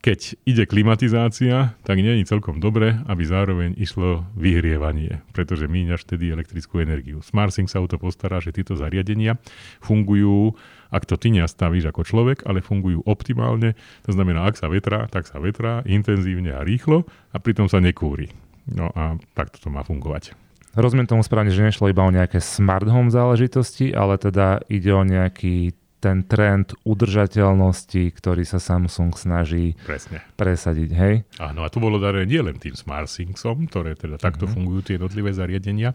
keď 0.03 0.35
ide 0.43 0.67
klimatizácia, 0.67 1.79
tak 1.87 2.03
nie 2.03 2.19
je 2.19 2.27
celkom 2.27 2.59
dobre, 2.59 2.99
aby 3.07 3.23
zároveň 3.23 3.79
išlo 3.79 4.27
vyhrievanie, 4.35 5.23
pretože 5.31 5.71
míňaš 5.71 6.03
vtedy 6.03 6.35
elektrickú 6.35 6.83
energiu. 6.83 7.23
SmartSync 7.23 7.71
sa 7.71 7.79
o 7.79 7.87
to 7.87 8.03
postará, 8.03 8.43
že 8.43 8.51
tieto 8.51 8.75
zariadenia 8.75 9.39
fungujú, 9.79 10.59
ak 10.91 11.07
to 11.07 11.15
ty 11.15 11.31
nestavíš 11.31 11.95
ako 11.95 12.03
človek, 12.03 12.43
ale 12.51 12.67
fungujú 12.67 13.07
optimálne. 13.07 13.79
To 14.03 14.11
znamená, 14.11 14.51
ak 14.51 14.59
sa 14.59 14.67
vetrá, 14.67 15.07
tak 15.07 15.31
sa 15.31 15.39
vetrá 15.39 15.87
intenzívne 15.87 16.51
a 16.51 16.67
rýchlo 16.67 17.07
a 17.31 17.39
pritom 17.39 17.71
sa 17.71 17.79
nekúri. 17.79 18.35
No 18.67 18.91
a 18.99 19.23
takto 19.39 19.63
to 19.63 19.71
má 19.71 19.87
fungovať. 19.87 20.35
Rozumiem 20.73 21.05
tomu 21.05 21.21
správne, 21.21 21.53
že 21.53 21.61
nešlo 21.61 21.93
iba 21.93 22.01
o 22.01 22.09
nejaké 22.09 22.41
smart 22.41 22.89
home 22.89 23.13
záležitosti, 23.13 23.93
ale 23.93 24.17
teda 24.17 24.65
ide 24.73 24.89
o 24.97 25.05
nejaký 25.05 25.77
ten 26.03 26.27
trend 26.27 26.75
udržateľnosti, 26.83 28.11
ktorý 28.19 28.43
sa 28.43 28.59
Samsung 28.59 29.15
snaží 29.15 29.79
Presne. 29.87 30.19
presadiť, 30.35 30.91
hej? 30.91 31.15
Áno, 31.39 31.63
a 31.63 31.71
to 31.71 31.79
bolo 31.79 32.03
dané 32.03 32.27
nie 32.27 32.43
len 32.43 32.59
tým 32.59 32.75
SmartThingsom, 32.75 33.71
ktoré 33.71 33.95
teda 33.95 34.19
takto 34.19 34.51
uh-huh. 34.51 34.59
fungujú 34.59 34.81
tie 34.83 34.95
jednotlivé 34.99 35.31
zariadenia, 35.31 35.95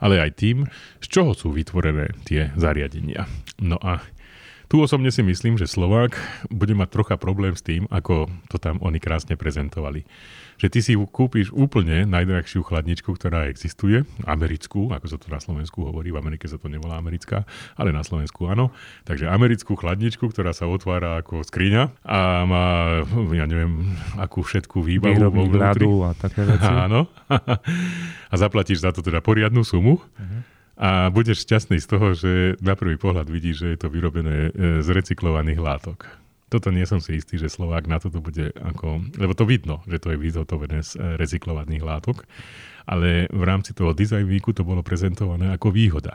ale 0.00 0.24
aj 0.24 0.30
tým, 0.40 0.64
z 1.04 1.06
čoho 1.12 1.36
sú 1.36 1.52
vytvorené 1.52 2.16
tie 2.24 2.56
zariadenia. 2.56 3.28
No 3.60 3.76
a 3.84 4.00
tu 4.72 4.80
osobne 4.80 5.12
si 5.12 5.20
myslím, 5.20 5.60
že 5.60 5.68
Slovák 5.68 6.16
bude 6.48 6.72
mať 6.72 6.88
trocha 6.88 7.14
problém 7.20 7.52
s 7.52 7.60
tým, 7.60 7.84
ako 7.92 8.32
to 8.48 8.56
tam 8.56 8.80
oni 8.80 8.96
krásne 8.96 9.36
prezentovali 9.36 10.08
že 10.58 10.70
ty 10.70 10.80
si 10.80 10.94
kúpiš 10.94 11.50
úplne 11.54 12.06
najdrahšiu 12.06 12.64
chladničku, 12.64 13.10
ktorá 13.14 13.50
existuje, 13.50 14.06
americkú, 14.24 14.90
ako 14.90 15.06
sa 15.10 15.16
to 15.18 15.26
na 15.30 15.40
Slovensku 15.42 15.84
hovorí, 15.84 16.14
v 16.14 16.20
Amerike 16.20 16.46
sa 16.46 16.56
to 16.56 16.70
nevolá 16.70 16.98
americká, 16.98 17.46
ale 17.74 17.90
na 17.90 18.06
Slovensku 18.06 18.46
áno. 18.46 18.70
Takže 19.04 19.28
americkú 19.30 19.74
chladničku, 19.74 20.30
ktorá 20.30 20.54
sa 20.54 20.70
otvára 20.70 21.20
ako 21.20 21.42
skriňa 21.44 22.06
a 22.06 22.44
má, 22.48 22.66
ja 23.34 23.44
neviem, 23.44 23.94
akú 24.18 24.42
všetku 24.42 24.80
výbavu 24.80 25.30
vo 25.30 25.44
vnútri. 25.46 25.84
a 25.84 26.10
také 26.16 26.46
veci. 26.46 26.72
Áno. 26.84 27.06
a 28.32 28.34
zaplatíš 28.34 28.82
za 28.82 28.90
to 28.90 29.00
teda 29.00 29.22
poriadnu 29.24 29.62
sumu. 29.62 30.02
Uh-huh. 30.02 30.40
A 30.74 31.06
budeš 31.14 31.46
šťastný 31.46 31.78
z 31.78 31.86
toho, 31.86 32.18
že 32.18 32.58
na 32.58 32.74
prvý 32.74 32.98
pohľad 32.98 33.30
vidíš, 33.30 33.56
že 33.62 33.68
je 33.74 33.78
to 33.78 33.88
vyrobené 33.94 34.50
e, 34.50 34.82
z 34.82 34.88
recyklovaných 34.90 35.62
látok 35.62 36.23
toto 36.54 36.70
nie 36.70 36.86
som 36.86 37.02
si 37.02 37.18
istý, 37.18 37.34
že 37.34 37.50
Slovák 37.50 37.90
na 37.90 37.98
toto 37.98 38.22
bude 38.22 38.54
ako... 38.54 39.02
Lebo 39.18 39.34
to 39.34 39.42
vidno, 39.42 39.82
že 39.90 39.98
to 39.98 40.14
je 40.14 40.22
vyhotovené 40.22 40.86
z 40.86 40.94
eh, 40.94 41.18
recyklovaných 41.18 41.82
látok, 41.82 42.22
ale 42.86 43.26
v 43.26 43.42
rámci 43.42 43.74
toho 43.74 43.90
design 43.90 44.30
weeku 44.30 44.54
to 44.54 44.62
bolo 44.62 44.86
prezentované 44.86 45.50
ako 45.50 45.74
výhoda. 45.74 46.14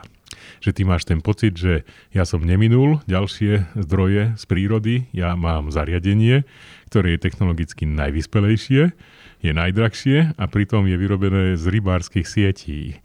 Že 0.64 0.70
ty 0.72 0.82
máš 0.88 1.04
ten 1.04 1.20
pocit, 1.20 1.60
že 1.60 1.84
ja 2.16 2.24
som 2.24 2.40
neminul 2.40 3.04
ďalšie 3.04 3.76
zdroje 3.76 4.40
z 4.40 4.44
prírody, 4.48 5.04
ja 5.12 5.36
mám 5.36 5.68
zariadenie, 5.68 6.48
ktoré 6.88 7.18
je 7.18 7.24
technologicky 7.26 7.84
najvyspelejšie, 7.84 8.96
je 9.44 9.52
najdrahšie 9.52 10.40
a 10.40 10.44
pritom 10.48 10.88
je 10.88 10.96
vyrobené 10.96 11.44
z 11.60 11.64
rybárskych 11.68 12.24
sietí 12.24 12.96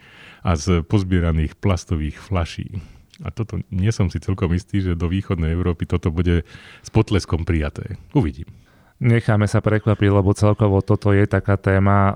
a 0.46 0.54
z 0.56 0.86
pozbieraných 0.86 1.58
plastových 1.58 2.22
flaší. 2.22 2.95
A 3.24 3.32
toto 3.32 3.64
nie 3.72 3.92
som 3.96 4.12
si 4.12 4.20
celkom 4.20 4.52
istý, 4.52 4.84
že 4.84 5.00
do 5.00 5.08
východnej 5.08 5.56
Európy 5.56 5.88
toto 5.88 6.12
bude 6.12 6.44
s 6.84 6.90
potleskom 6.92 7.48
prijaté. 7.48 7.96
Uvidím. 8.12 8.52
Necháme 8.96 9.44
sa 9.44 9.60
prekvapiť, 9.60 10.08
lebo 10.08 10.32
celkovo 10.32 10.80
toto 10.80 11.12
je 11.12 11.28
taká 11.28 11.60
téma 11.60 12.16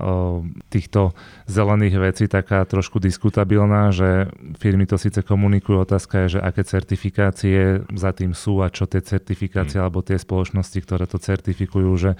týchto 0.72 1.12
zelených 1.44 1.96
vecí, 2.00 2.24
taká 2.24 2.64
trošku 2.64 2.96
diskutabilná, 2.96 3.92
že 3.92 4.32
firmy 4.56 4.88
to 4.88 4.96
síce 4.96 5.20
komunikujú, 5.20 5.84
otázka 5.84 6.24
je, 6.24 6.36
že 6.36 6.40
aké 6.40 6.64
certifikácie 6.64 7.84
za 7.84 8.16
tým 8.16 8.32
sú 8.32 8.64
a 8.64 8.72
čo 8.72 8.88
tie 8.88 9.04
certifikácie 9.04 9.76
hmm. 9.76 9.84
alebo 9.84 10.00
tie 10.00 10.16
spoločnosti, 10.16 10.80
ktoré 10.80 11.04
to 11.04 11.20
certifikujú, 11.20 11.92
že 12.00 12.10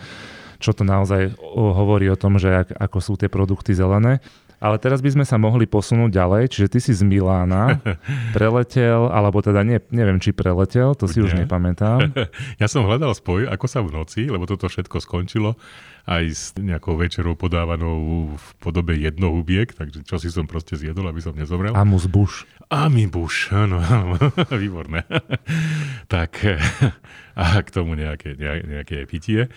čo 0.60 0.76
to 0.76 0.84
naozaj 0.84 1.40
hovorí 1.56 2.12
o 2.12 2.20
tom, 2.20 2.36
že 2.36 2.52
ak, 2.52 2.76
ako 2.76 2.98
sú 3.00 3.12
tie 3.16 3.32
produkty 3.32 3.72
zelené. 3.72 4.20
Ale 4.60 4.76
teraz 4.76 5.00
by 5.00 5.16
sme 5.16 5.24
sa 5.24 5.40
mohli 5.40 5.64
posunúť 5.64 6.12
ďalej, 6.12 6.52
čiže 6.52 6.68
ty 6.68 6.78
si 6.84 6.92
z 6.92 7.00
Milána 7.00 7.80
preletel, 8.36 9.08
alebo 9.08 9.40
teda 9.40 9.64
nie, 9.64 9.80
neviem, 9.88 10.20
či 10.20 10.36
preletel, 10.36 10.92
to 10.92 11.08
si 11.08 11.24
už 11.24 11.32
nepamätám. 11.32 12.12
Ja 12.60 12.68
som 12.68 12.84
hľadal 12.84 13.16
spoj, 13.16 13.48
ako 13.48 13.66
sa 13.66 13.80
v 13.80 13.96
noci, 13.96 14.28
lebo 14.28 14.44
toto 14.44 14.68
všetko 14.68 15.00
skončilo 15.00 15.56
aj 16.04 16.24
s 16.28 16.44
nejakou 16.60 16.92
večerou 17.00 17.32
podávanou 17.32 18.28
v 18.36 18.46
podobe 18.60 18.92
jednohubiek, 19.00 19.72
takže 19.72 20.04
čo 20.04 20.20
si 20.20 20.28
som 20.28 20.44
proste 20.44 20.76
zjedol, 20.76 21.08
aby 21.08 21.24
som 21.24 21.32
nezomrel. 21.32 21.72
Amus 21.72 22.04
buš. 22.04 22.44
Ami 22.68 23.08
buš, 23.08 23.56
áno, 23.56 23.80
áno, 23.80 24.20
výborné. 24.60 25.08
tak 26.12 26.36
a 27.32 27.44
k 27.64 27.68
tomu 27.72 27.96
nejaké, 27.96 28.36
nejaké 28.36 29.08
pitie. 29.08 29.48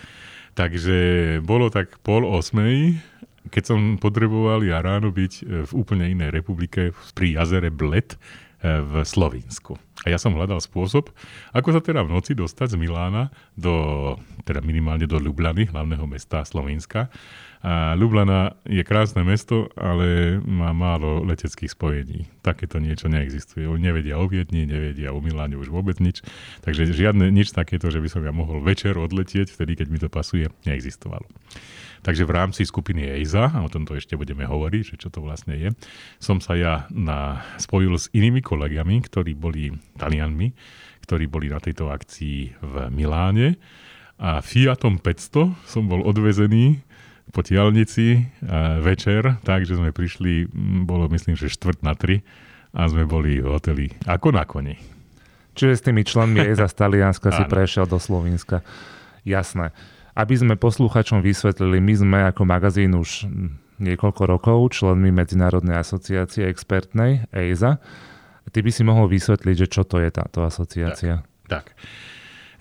Takže 0.54 0.96
bolo 1.42 1.66
tak 1.66 1.98
pol 2.06 2.22
osmej 2.22 3.02
keď 3.52 3.62
som 3.64 3.80
potreboval 4.00 4.64
ja 4.64 4.80
ráno 4.80 5.12
byť 5.12 5.32
e, 5.40 5.42
v 5.68 5.72
úplne 5.76 6.08
inej 6.08 6.32
republike 6.32 6.96
pri 7.12 7.36
jazere 7.36 7.68
Bled 7.68 8.16
e, 8.16 8.18
v 8.80 9.04
Slovinsku. 9.04 9.76
A 10.04 10.12
ja 10.12 10.20
som 10.20 10.36
hľadal 10.36 10.60
spôsob, 10.60 11.12
ako 11.52 11.68
sa 11.72 11.80
teda 11.80 12.04
v 12.04 12.12
noci 12.12 12.36
dostať 12.36 12.76
z 12.76 12.80
Milána 12.80 13.32
do, 13.56 14.16
teda 14.44 14.64
minimálne 14.64 15.08
do 15.08 15.20
Ljubljany, 15.20 15.68
hlavného 15.72 16.04
mesta 16.08 16.44
Slovenska. 16.44 17.08
A 17.64 17.96
Ljubljana 17.96 18.60
je 18.68 18.84
krásne 18.84 19.24
mesto, 19.24 19.72
ale 19.72 20.36
má 20.44 20.76
málo 20.76 21.24
leteckých 21.24 21.72
spojení. 21.72 22.28
Takéto 22.44 22.76
niečo 22.76 23.08
neexistuje. 23.08 23.64
Oni 23.64 23.88
nevedia 23.88 24.20
o 24.20 24.28
Viedni, 24.28 24.68
nevedia 24.68 25.16
o 25.16 25.24
Miláne 25.24 25.56
už 25.56 25.72
vôbec 25.72 25.96
nič. 25.96 26.20
Takže 26.60 26.92
žiadne 26.92 27.32
nič 27.32 27.56
takéto, 27.56 27.88
že 27.88 28.04
by 28.04 28.08
som 28.12 28.20
ja 28.20 28.36
mohol 28.36 28.60
večer 28.60 29.00
odletieť, 29.00 29.48
vtedy, 29.48 29.80
keď 29.80 29.86
mi 29.88 29.96
to 29.96 30.12
pasuje, 30.12 30.52
neexistovalo. 30.68 31.24
Takže 32.04 32.28
v 32.28 32.36
rámci 32.36 32.68
skupiny 32.68 33.08
EISA, 33.08 33.48
a 33.56 33.64
o 33.64 33.72
tomto 33.72 33.96
ešte 33.96 34.12
budeme 34.12 34.44
hovoriť, 34.44 34.82
že 34.92 34.96
čo 35.00 35.08
to 35.08 35.24
vlastne 35.24 35.56
je, 35.56 35.72
som 36.20 36.36
sa 36.36 36.52
ja 36.52 36.84
na, 36.92 37.40
spojil 37.56 37.96
s 37.96 38.12
inými 38.12 38.44
kolegami, 38.44 39.00
ktorí 39.00 39.32
boli 39.32 39.72
Talianmi, 39.96 40.52
ktorí 41.08 41.24
boli 41.24 41.48
na 41.48 41.64
tejto 41.64 41.88
akcii 41.88 42.60
v 42.60 42.74
Miláne 42.92 43.56
a 44.20 44.44
Fiatom 44.44 45.00
500 45.00 45.66
som 45.66 45.88
bol 45.88 46.04
odvezený 46.04 46.84
po 47.32 47.40
tialnici 47.42 48.30
večer, 48.84 49.40
takže 49.42 49.80
sme 49.80 49.90
prišli, 49.90 50.52
bolo 50.84 51.08
myslím, 51.10 51.34
že 51.34 51.50
štvrt 51.50 51.82
na 51.82 51.96
tri 51.96 52.22
a 52.76 52.86
sme 52.86 53.08
boli 53.08 53.40
v 53.40 53.48
hoteli 53.48 53.86
ako 54.06 54.28
na 54.30 54.44
koni. 54.44 54.76
Čiže 55.54 55.72
s 55.74 55.82
tými 55.86 56.02
členmi 56.02 56.42
EISA 56.42 56.66
z 56.66 56.74
Talianska 56.78 57.32
si 57.32 57.44
prešiel 57.52 57.86
do 57.86 57.98
Slovenska. 57.98 58.62
Jasné. 59.24 59.72
Aby 60.14 60.34
sme 60.38 60.54
posluchačom 60.54 61.18
vysvetlili, 61.20 61.82
my 61.82 61.94
sme 61.98 62.18
ako 62.30 62.42
magazín 62.46 62.94
už 62.94 63.26
niekoľko 63.82 64.22
rokov 64.30 64.58
členmi 64.78 65.10
Medzinárodnej 65.10 65.74
asociácie 65.74 66.46
expertnej 66.46 67.26
EISA. 67.34 67.82
Ty 68.46 68.58
by 68.62 68.70
si 68.70 68.82
mohol 68.86 69.10
vysvetliť, 69.10 69.56
že 69.66 69.66
čo 69.66 69.82
to 69.82 69.98
je 69.98 70.14
táto 70.14 70.46
asociácia? 70.46 71.26
Tak. 71.50 71.74
tak. 71.74 71.74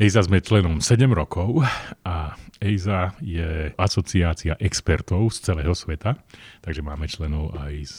EISA 0.02 0.26
sme 0.26 0.42
členom 0.42 0.82
7 0.82 1.06
rokov 1.14 1.62
a 2.02 2.34
EISA 2.58 3.14
je 3.22 3.70
asociácia 3.78 4.58
expertov 4.58 5.30
z 5.30 5.54
celého 5.54 5.78
sveta, 5.78 6.18
takže 6.66 6.82
máme 6.82 7.06
členov 7.06 7.54
aj 7.54 7.74
z, 7.86 7.98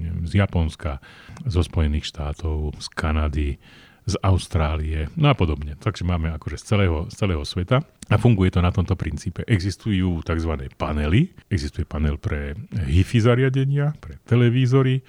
neviem, 0.00 0.24
z 0.24 0.40
Japonska, 0.40 1.04
zo 1.44 1.60
Spojených 1.60 2.08
štátov, 2.08 2.72
z 2.80 2.86
Kanady, 2.96 3.60
z 4.04 4.14
Austrálie, 4.20 5.08
no 5.16 5.32
a 5.32 5.34
podobne. 5.34 5.80
Takže 5.80 6.04
máme 6.04 6.28
akože 6.36 6.60
z 6.60 6.64
celého, 6.64 6.96
z 7.08 7.14
celého 7.16 7.44
sveta 7.44 7.80
a 8.12 8.16
funguje 8.20 8.52
to 8.52 8.60
na 8.60 8.68
tomto 8.68 8.92
princípe. 9.00 9.40
Existujú 9.48 10.20
tzv. 10.20 10.52
panely, 10.76 11.32
existuje 11.48 11.88
panel 11.88 12.20
pre 12.20 12.52
HIFI 12.68 13.18
zariadenia, 13.24 13.96
pre 13.96 14.20
televízory, 14.28 15.00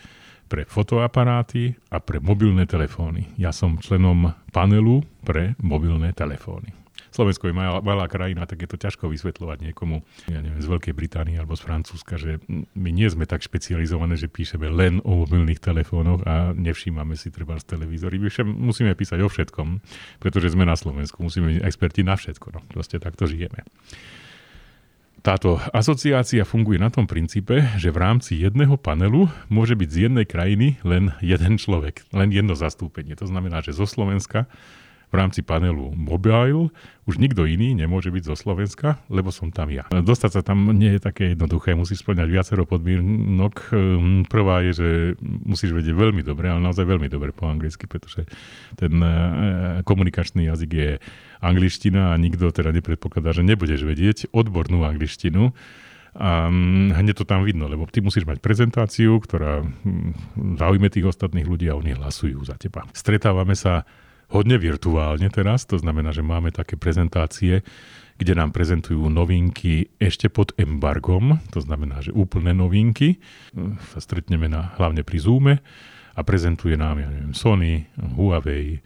pre 0.47 0.63
fotoaparáty 0.63 1.75
a 1.91 1.99
pre 1.99 2.23
mobilné 2.23 2.63
telefóny. 2.69 3.35
Ja 3.35 3.51
som 3.51 3.81
členom 3.81 4.31
panelu 4.53 5.03
pre 5.25 5.57
mobilné 5.59 6.15
telefóny. 6.15 6.84
Slovensko 7.15 7.47
je 7.47 7.55
malá, 7.55 7.79
malá 7.79 8.11
krajina, 8.11 8.43
tak 8.43 8.67
je 8.67 8.69
to 8.69 8.75
ťažko 8.75 9.07
vysvetľovať 9.07 9.71
niekomu, 9.71 10.03
ja 10.27 10.43
neviem, 10.43 10.59
z 10.59 10.67
Veľkej 10.67 10.91
Británie 10.91 11.39
alebo 11.39 11.55
z 11.55 11.63
Francúzska, 11.63 12.19
že 12.19 12.43
my 12.75 12.89
nie 12.91 13.07
sme 13.07 13.23
tak 13.23 13.39
špecializované, 13.39 14.19
že 14.19 14.27
píšeme 14.27 14.67
len 14.67 14.99
o 15.07 15.23
mobilných 15.23 15.63
telefónoch 15.63 16.27
a 16.27 16.51
nevšímame 16.51 17.15
si 17.15 17.31
treba 17.31 17.55
z 17.55 17.71
televízory. 17.71 18.19
My 18.19 18.27
všem 18.27 18.51
musíme 18.51 18.91
písať 18.91 19.23
o 19.23 19.31
všetkom, 19.31 19.79
pretože 20.19 20.51
sme 20.51 20.67
na 20.67 20.75
Slovensku, 20.75 21.23
musíme 21.23 21.55
byť 21.55 21.59
experti 21.63 22.03
na 22.03 22.19
všetko. 22.19 22.47
No, 22.51 22.59
proste 22.67 22.99
takto 22.99 23.23
žijeme. 23.23 23.63
Táto 25.25 25.57
asociácia 25.73 26.45
funguje 26.45 26.77
na 26.77 26.93
tom 26.93 27.09
princípe, 27.09 27.65
že 27.81 27.89
v 27.89 27.97
rámci 27.97 28.37
jedného 28.37 28.77
panelu 28.77 29.25
môže 29.49 29.73
byť 29.73 29.89
z 29.89 29.97
jednej 30.05 30.25
krajiny 30.29 30.77
len 30.85 31.17
jeden 31.17 31.57
človek, 31.57 32.05
len 32.13 32.29
jedno 32.29 32.53
zastúpenie. 32.53 33.17
To 33.17 33.25
znamená, 33.25 33.65
že 33.65 33.73
zo 33.73 33.89
Slovenska 33.89 34.45
v 35.15 35.19
rámci 35.23 35.39
panelu 35.47 35.95
Mobile 35.95 36.75
už 37.07 37.15
nikto 37.21 37.47
iný 37.47 37.71
nemôže 37.71 38.11
byť 38.11 38.23
zo 38.27 38.35
Slovenska, 38.35 38.99
lebo 39.07 39.31
som 39.31 39.47
tam 39.47 39.71
ja. 39.71 39.87
Dostať 39.87 40.31
sa 40.35 40.41
tam 40.43 40.75
nie 40.75 40.97
je 40.97 40.99
také 40.99 41.31
jednoduché, 41.31 41.71
musíš 41.71 42.03
splňať 42.03 42.27
viacero 42.27 42.67
podmienok. 42.67 43.53
Hm, 43.71 44.27
prvá 44.27 44.59
je, 44.67 44.71
že 44.75 44.89
musíš 45.23 45.71
vedieť 45.71 45.95
veľmi 45.95 46.19
dobre, 46.25 46.51
ale 46.51 46.59
naozaj 46.59 46.83
veľmi 46.83 47.07
dobre 47.07 47.31
po 47.31 47.47
anglicky, 47.47 47.87
pretože 47.87 48.27
ten 48.75 48.91
eh, 48.99 49.15
komunikačný 49.87 50.51
jazyk 50.51 50.71
je 50.75 50.91
angličtina 51.39 52.11
a 52.11 52.19
nikto 52.19 52.51
teda 52.51 52.75
nepredpokladá, 52.75 53.31
že 53.31 53.47
nebudeš 53.47 53.87
vedieť 53.87 54.17
odbornú 54.35 54.83
angličtinu. 54.83 55.55
A 56.15 56.47
mm, 56.47 56.95
hneď 56.95 57.21
to 57.21 57.25
tam 57.27 57.43
vidno, 57.43 57.67
lebo 57.67 57.85
ty 57.91 57.99
musíš 57.99 58.23
mať 58.23 58.39
prezentáciu, 58.39 59.19
ktorá 59.19 59.61
mm, 59.61 60.57
zaujme 60.57 60.87
tých 60.87 61.11
ostatných 61.11 61.43
ľudí 61.43 61.67
a 61.67 61.75
oni 61.75 61.91
hlasujú 61.91 62.39
za 62.47 62.55
teba. 62.55 62.87
Stretávame 62.95 63.53
sa 63.53 63.83
hodne 64.31 64.57
virtuálne 64.57 65.27
teraz, 65.29 65.67
to 65.69 65.77
znamená, 65.77 66.15
že 66.15 66.25
máme 66.25 66.49
také 66.53 66.79
prezentácie, 66.79 67.61
kde 68.15 68.33
nám 68.33 68.55
prezentujú 68.55 69.11
novinky 69.11 69.91
ešte 69.99 70.31
pod 70.31 70.55
embargom, 70.55 71.43
to 71.51 71.59
znamená, 71.59 71.99
že 71.99 72.15
úplné 72.15 72.55
novinky. 72.55 73.19
Sa 73.91 73.99
stretneme 73.99 74.47
na, 74.47 74.71
hlavne 74.79 75.03
pri 75.03 75.17
Zoome 75.19 75.53
a 76.15 76.23
prezentuje 76.23 76.79
nám, 76.79 77.03
ja 77.03 77.11
neviem, 77.11 77.35
Sony, 77.35 77.91
Huawei, 78.15 78.79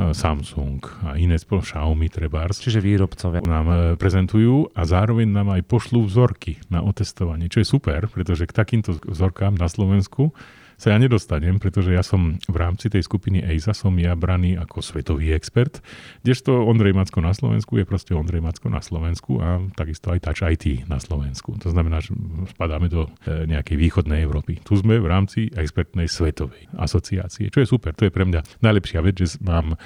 Samsung 0.00 0.80
a 1.04 1.18
iné 1.20 1.36
spolo 1.36 1.60
Xiaomi 1.60 2.08
trebárs. 2.08 2.62
Čiže 2.62 2.80
výrobcovia. 2.80 3.44
Nám 3.44 3.66
e, 3.68 3.76
prezentujú 4.00 4.72
a 4.72 4.86
zároveň 4.88 5.28
nám 5.28 5.52
aj 5.52 5.66
pošlú 5.66 6.06
vzorky 6.08 6.62
na 6.72 6.80
otestovanie, 6.80 7.52
čo 7.52 7.60
je 7.60 7.68
super, 7.68 8.08
pretože 8.08 8.48
k 8.48 8.54
takýmto 8.54 8.96
vzorkám 9.02 9.58
na 9.58 9.68
Slovensku 9.68 10.32
sa 10.80 10.96
ja 10.96 10.98
nedostanem, 10.98 11.60
pretože 11.60 11.92
ja 11.92 12.00
som 12.00 12.40
v 12.40 12.56
rámci 12.56 12.88
tej 12.88 13.04
skupiny 13.04 13.44
EISA 13.44 13.76
som 13.76 13.92
ja 14.00 14.16
braný 14.16 14.56
ako 14.56 14.80
svetový 14.80 15.36
expert, 15.36 15.84
kdežto 16.24 16.64
Ondrej 16.64 16.96
Macko 16.96 17.20
na 17.20 17.36
Slovensku 17.36 17.76
je 17.76 17.84
proste 17.84 18.16
Ondrej 18.16 18.40
Macko 18.40 18.72
na 18.72 18.80
Slovensku 18.80 19.44
a 19.44 19.60
takisto 19.76 20.08
aj 20.08 20.24
Touch 20.24 20.40
IT 20.40 20.88
na 20.88 20.96
Slovensku. 20.96 21.52
To 21.60 21.68
znamená, 21.68 22.00
že 22.00 22.16
spadáme 22.56 22.88
do 22.88 23.12
e, 23.28 23.44
nejakej 23.44 23.76
východnej 23.76 24.24
Európy. 24.24 24.64
Tu 24.64 24.72
sme 24.80 24.96
v 24.96 25.04
rámci 25.04 25.52
expertnej 25.52 26.08
svetovej 26.08 26.72
asociácie, 26.80 27.52
čo 27.52 27.60
je 27.60 27.68
super. 27.68 27.92
To 28.00 28.08
je 28.08 28.14
pre 28.14 28.24
mňa 28.24 28.64
najlepšia 28.64 29.04
vec, 29.04 29.20
že 29.20 29.36
mám 29.44 29.76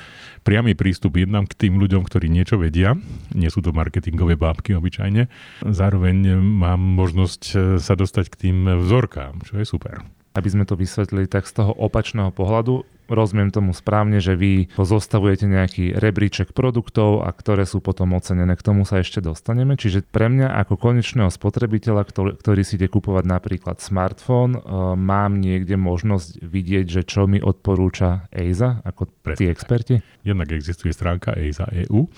priamy 0.47 0.79
prístup 0.79 1.19
jednak 1.19 1.51
k 1.51 1.67
tým 1.67 1.83
ľuďom, 1.83 2.07
ktorí 2.07 2.31
niečo 2.31 2.55
vedia. 2.55 2.95
Nie 3.35 3.51
sú 3.51 3.67
to 3.67 3.75
marketingové 3.75 4.39
bábky 4.39 4.79
obyčajne. 4.79 5.27
Zároveň 5.67 6.39
mám 6.39 6.79
možnosť 6.79 7.43
e, 7.51 7.55
sa 7.83 7.99
dostať 7.99 8.31
k 8.31 8.39
tým 8.47 8.79
vzorkám, 8.79 9.43
čo 9.43 9.59
je 9.59 9.67
super 9.67 10.07
aby 10.35 10.49
sme 10.51 10.67
to 10.67 10.75
vysvetlili 10.75 11.31
tak 11.31 11.47
z 11.47 11.63
toho 11.63 11.71
opačného 11.71 12.35
pohľadu. 12.35 12.83
Rozumiem 13.05 13.53
tomu 13.53 13.77
správne, 13.77 14.17
že 14.19 14.33
vy 14.33 14.73
zostavujete 14.81 15.45
nejaký 15.45 15.85
rebríček 15.95 16.57
produktov 16.57 17.21
a 17.23 17.31
ktoré 17.37 17.69
sú 17.69 17.85
potom 17.85 18.17
ocenené. 18.17 18.57
K 18.57 18.65
tomu 18.65 18.89
sa 18.89 18.99
ešte 18.99 19.21
dostaneme. 19.21 19.77
Čiže 19.77 20.09
pre 20.09 20.33
mňa 20.33 20.57
ako 20.65 20.81
konečného 20.81 21.29
spotrebiteľa, 21.29 22.03
ktorý, 22.09 22.33
ktorý 22.41 22.63
si 22.65 22.81
ide 22.81 22.89
kupovať 22.89 23.25
napríklad 23.29 23.77
smartfón, 23.79 24.57
uh, 24.57 24.97
mám 24.97 25.37
niekde 25.37 25.77
možnosť 25.77 26.41
vidieť, 26.43 26.87
že 26.89 27.03
čo 27.05 27.29
mi 27.29 27.45
odporúča 27.45 28.33
EISA 28.33 28.83
ako 28.89 29.13
Presne. 29.21 29.39
tí 29.39 29.45
experti? 29.53 29.95
Jednak 30.25 30.49
existuje 30.57 30.97
stránka 30.97 31.37
EISA 31.37 31.69
EU, 31.85 32.09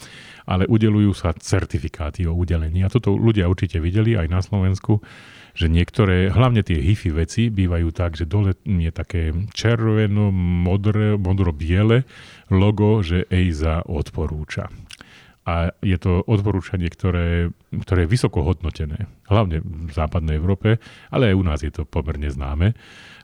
ale 0.46 0.70
udelujú 0.70 1.12
sa 1.18 1.34
certifikáty 1.34 2.30
o 2.30 2.32
udelení. 2.32 2.86
A 2.86 2.88
toto 2.88 3.18
ľudia 3.18 3.50
určite 3.50 3.82
videli 3.82 4.14
aj 4.14 4.26
na 4.30 4.38
Slovensku 4.38 5.02
že 5.56 5.72
niektoré, 5.72 6.28
hlavne 6.28 6.60
tie 6.60 6.76
HIFI 6.76 7.10
veci, 7.16 7.42
bývajú 7.48 7.88
tak, 7.88 8.20
že 8.20 8.28
dole 8.28 8.52
je 8.68 8.92
také 8.92 9.32
červeno, 9.56 10.28
modré, 10.36 11.16
modro-biele 11.16 12.04
logo, 12.52 13.00
že 13.00 13.24
EISA 13.32 13.88
odporúča. 13.88 14.68
A 15.46 15.70
je 15.78 15.94
to 15.94 16.26
odporúčanie, 16.26 16.90
ktoré, 16.90 17.54
ktoré 17.70 18.04
je 18.04 18.12
vysoko 18.12 18.42
hodnotené, 18.42 19.06
hlavne 19.30 19.62
v 19.62 19.90
západnej 19.94 20.42
Európe, 20.42 20.82
ale 21.08 21.30
aj 21.30 21.38
u 21.38 21.44
nás 21.46 21.62
je 21.62 21.70
to 21.70 21.86
pomerne 21.86 22.26
známe, 22.26 22.74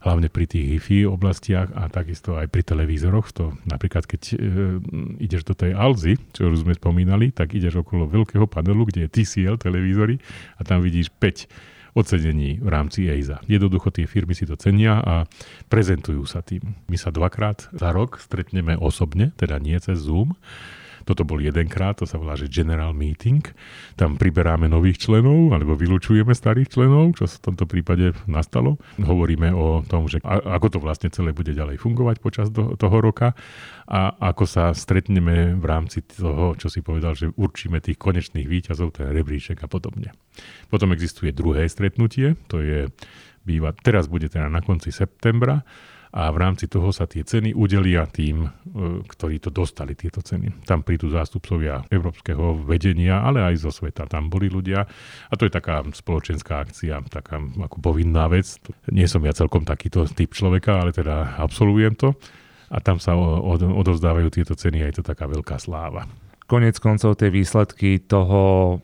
hlavne 0.06 0.30
pri 0.30 0.46
tých 0.46 0.78
HIFI 0.78 1.10
oblastiach 1.10 1.74
a 1.74 1.90
takisto 1.90 2.38
aj 2.38 2.46
pri 2.46 2.62
televízoroch. 2.62 3.26
To 3.36 3.58
napríklad, 3.66 4.06
keď 4.06 4.22
e, 4.32 4.34
ideš 5.18 5.42
do 5.50 5.58
tej 5.58 5.74
Alzy, 5.74 6.14
čo 6.30 6.46
už 6.46 6.62
sme 6.62 6.78
spomínali, 6.78 7.34
tak 7.34 7.58
ideš 7.58 7.82
okolo 7.82 8.06
veľkého 8.06 8.46
panelu, 8.46 8.86
kde 8.86 9.10
je 9.10 9.12
TCL 9.18 9.58
televízory 9.58 10.22
a 10.56 10.60
tam 10.62 10.78
vidíš 10.78 11.10
5 11.18 11.81
ocenení 11.92 12.60
v 12.60 12.68
rámci 12.68 13.08
EISA. 13.08 13.44
Jednoducho 13.44 13.92
tie 13.92 14.08
firmy 14.08 14.32
si 14.32 14.48
to 14.48 14.56
cenia 14.56 15.00
a 15.00 15.14
prezentujú 15.68 16.24
sa 16.24 16.40
tým. 16.40 16.76
My 16.88 16.96
sa 16.96 17.12
dvakrát 17.12 17.68
za 17.72 17.92
rok 17.92 18.16
stretneme 18.20 18.76
osobne, 18.80 19.36
teda 19.36 19.60
nie 19.60 19.76
cez 19.76 20.00
Zoom, 20.00 20.32
toto 21.02 21.26
bol 21.26 21.38
jedenkrát, 21.42 21.98
to 21.98 22.06
sa 22.06 22.18
volá, 22.18 22.38
že 22.38 22.50
General 22.50 22.90
Meeting. 22.94 23.42
Tam 23.98 24.16
priberáme 24.16 24.70
nových 24.70 25.02
členov, 25.02 25.52
alebo 25.54 25.74
vylúčujeme 25.74 26.32
starých 26.32 26.72
členov, 26.72 27.18
čo 27.18 27.26
v 27.28 27.42
tomto 27.52 27.66
prípade 27.66 28.14
nastalo. 28.30 28.78
Hovoríme 28.98 29.52
o 29.52 29.82
tom, 29.86 30.06
že 30.06 30.22
ako 30.24 30.66
to 30.72 30.78
vlastne 30.78 31.10
celé 31.10 31.34
bude 31.34 31.52
ďalej 31.52 31.78
fungovať 31.82 32.16
počas 32.22 32.48
toho 32.54 32.96
roka 33.02 33.34
a 33.86 34.14
ako 34.32 34.44
sa 34.46 34.64
stretneme 34.72 35.58
v 35.58 35.64
rámci 35.66 36.06
toho, 36.06 36.54
čo 36.56 36.70
si 36.70 36.80
povedal, 36.80 37.18
že 37.18 37.34
určíme 37.34 37.82
tých 37.82 37.98
konečných 37.98 38.46
výťazov, 38.46 38.94
ten 38.96 39.10
rebríček 39.10 39.60
a 39.60 39.68
podobne. 39.68 40.14
Potom 40.72 40.94
existuje 40.96 41.34
druhé 41.34 41.68
stretnutie, 41.68 42.38
to 42.48 42.62
je 42.62 42.88
býva, 43.42 43.74
teraz 43.74 44.06
bude 44.06 44.30
teda 44.30 44.46
na 44.46 44.62
konci 44.62 44.94
septembra, 44.94 45.66
a 46.12 46.28
v 46.28 46.36
rámci 46.36 46.68
toho 46.68 46.92
sa 46.92 47.08
tie 47.08 47.24
ceny 47.24 47.56
udelia 47.56 48.04
tým, 48.04 48.44
e, 48.44 48.48
ktorí 49.08 49.40
to 49.40 49.48
dostali, 49.48 49.96
tieto 49.96 50.20
ceny. 50.20 50.68
Tam 50.68 50.84
prídu 50.84 51.08
zástupcovia 51.08 51.88
európskeho 51.88 52.68
vedenia, 52.68 53.24
ale 53.24 53.40
aj 53.40 53.64
zo 53.64 53.72
sveta. 53.72 54.04
Tam 54.04 54.28
boli 54.28 54.52
ľudia 54.52 54.84
a 55.28 55.32
to 55.40 55.48
je 55.48 55.52
taká 55.52 55.80
spoločenská 55.80 56.68
akcia, 56.68 57.00
taká 57.08 57.40
ako 57.40 57.80
povinná 57.80 58.28
vec. 58.28 58.60
Nie 58.92 59.08
som 59.08 59.24
ja 59.24 59.32
celkom 59.32 59.64
takýto 59.64 60.04
typ 60.04 60.36
človeka, 60.36 60.84
ale 60.84 60.92
teda 60.92 61.40
absolvujem 61.40 61.96
to 61.96 62.12
a 62.72 62.76
tam 62.80 63.00
sa 63.00 63.16
odovzdávajú 63.56 64.28
tieto 64.32 64.52
ceny 64.56 64.84
a 64.84 64.88
je 64.92 65.00
to 65.00 65.04
taká 65.04 65.28
veľká 65.28 65.60
sláva. 65.60 66.08
Konec 66.48 66.76
koncov 66.84 67.16
tie 67.16 67.32
výsledky 67.32 68.04
toho 68.04 68.76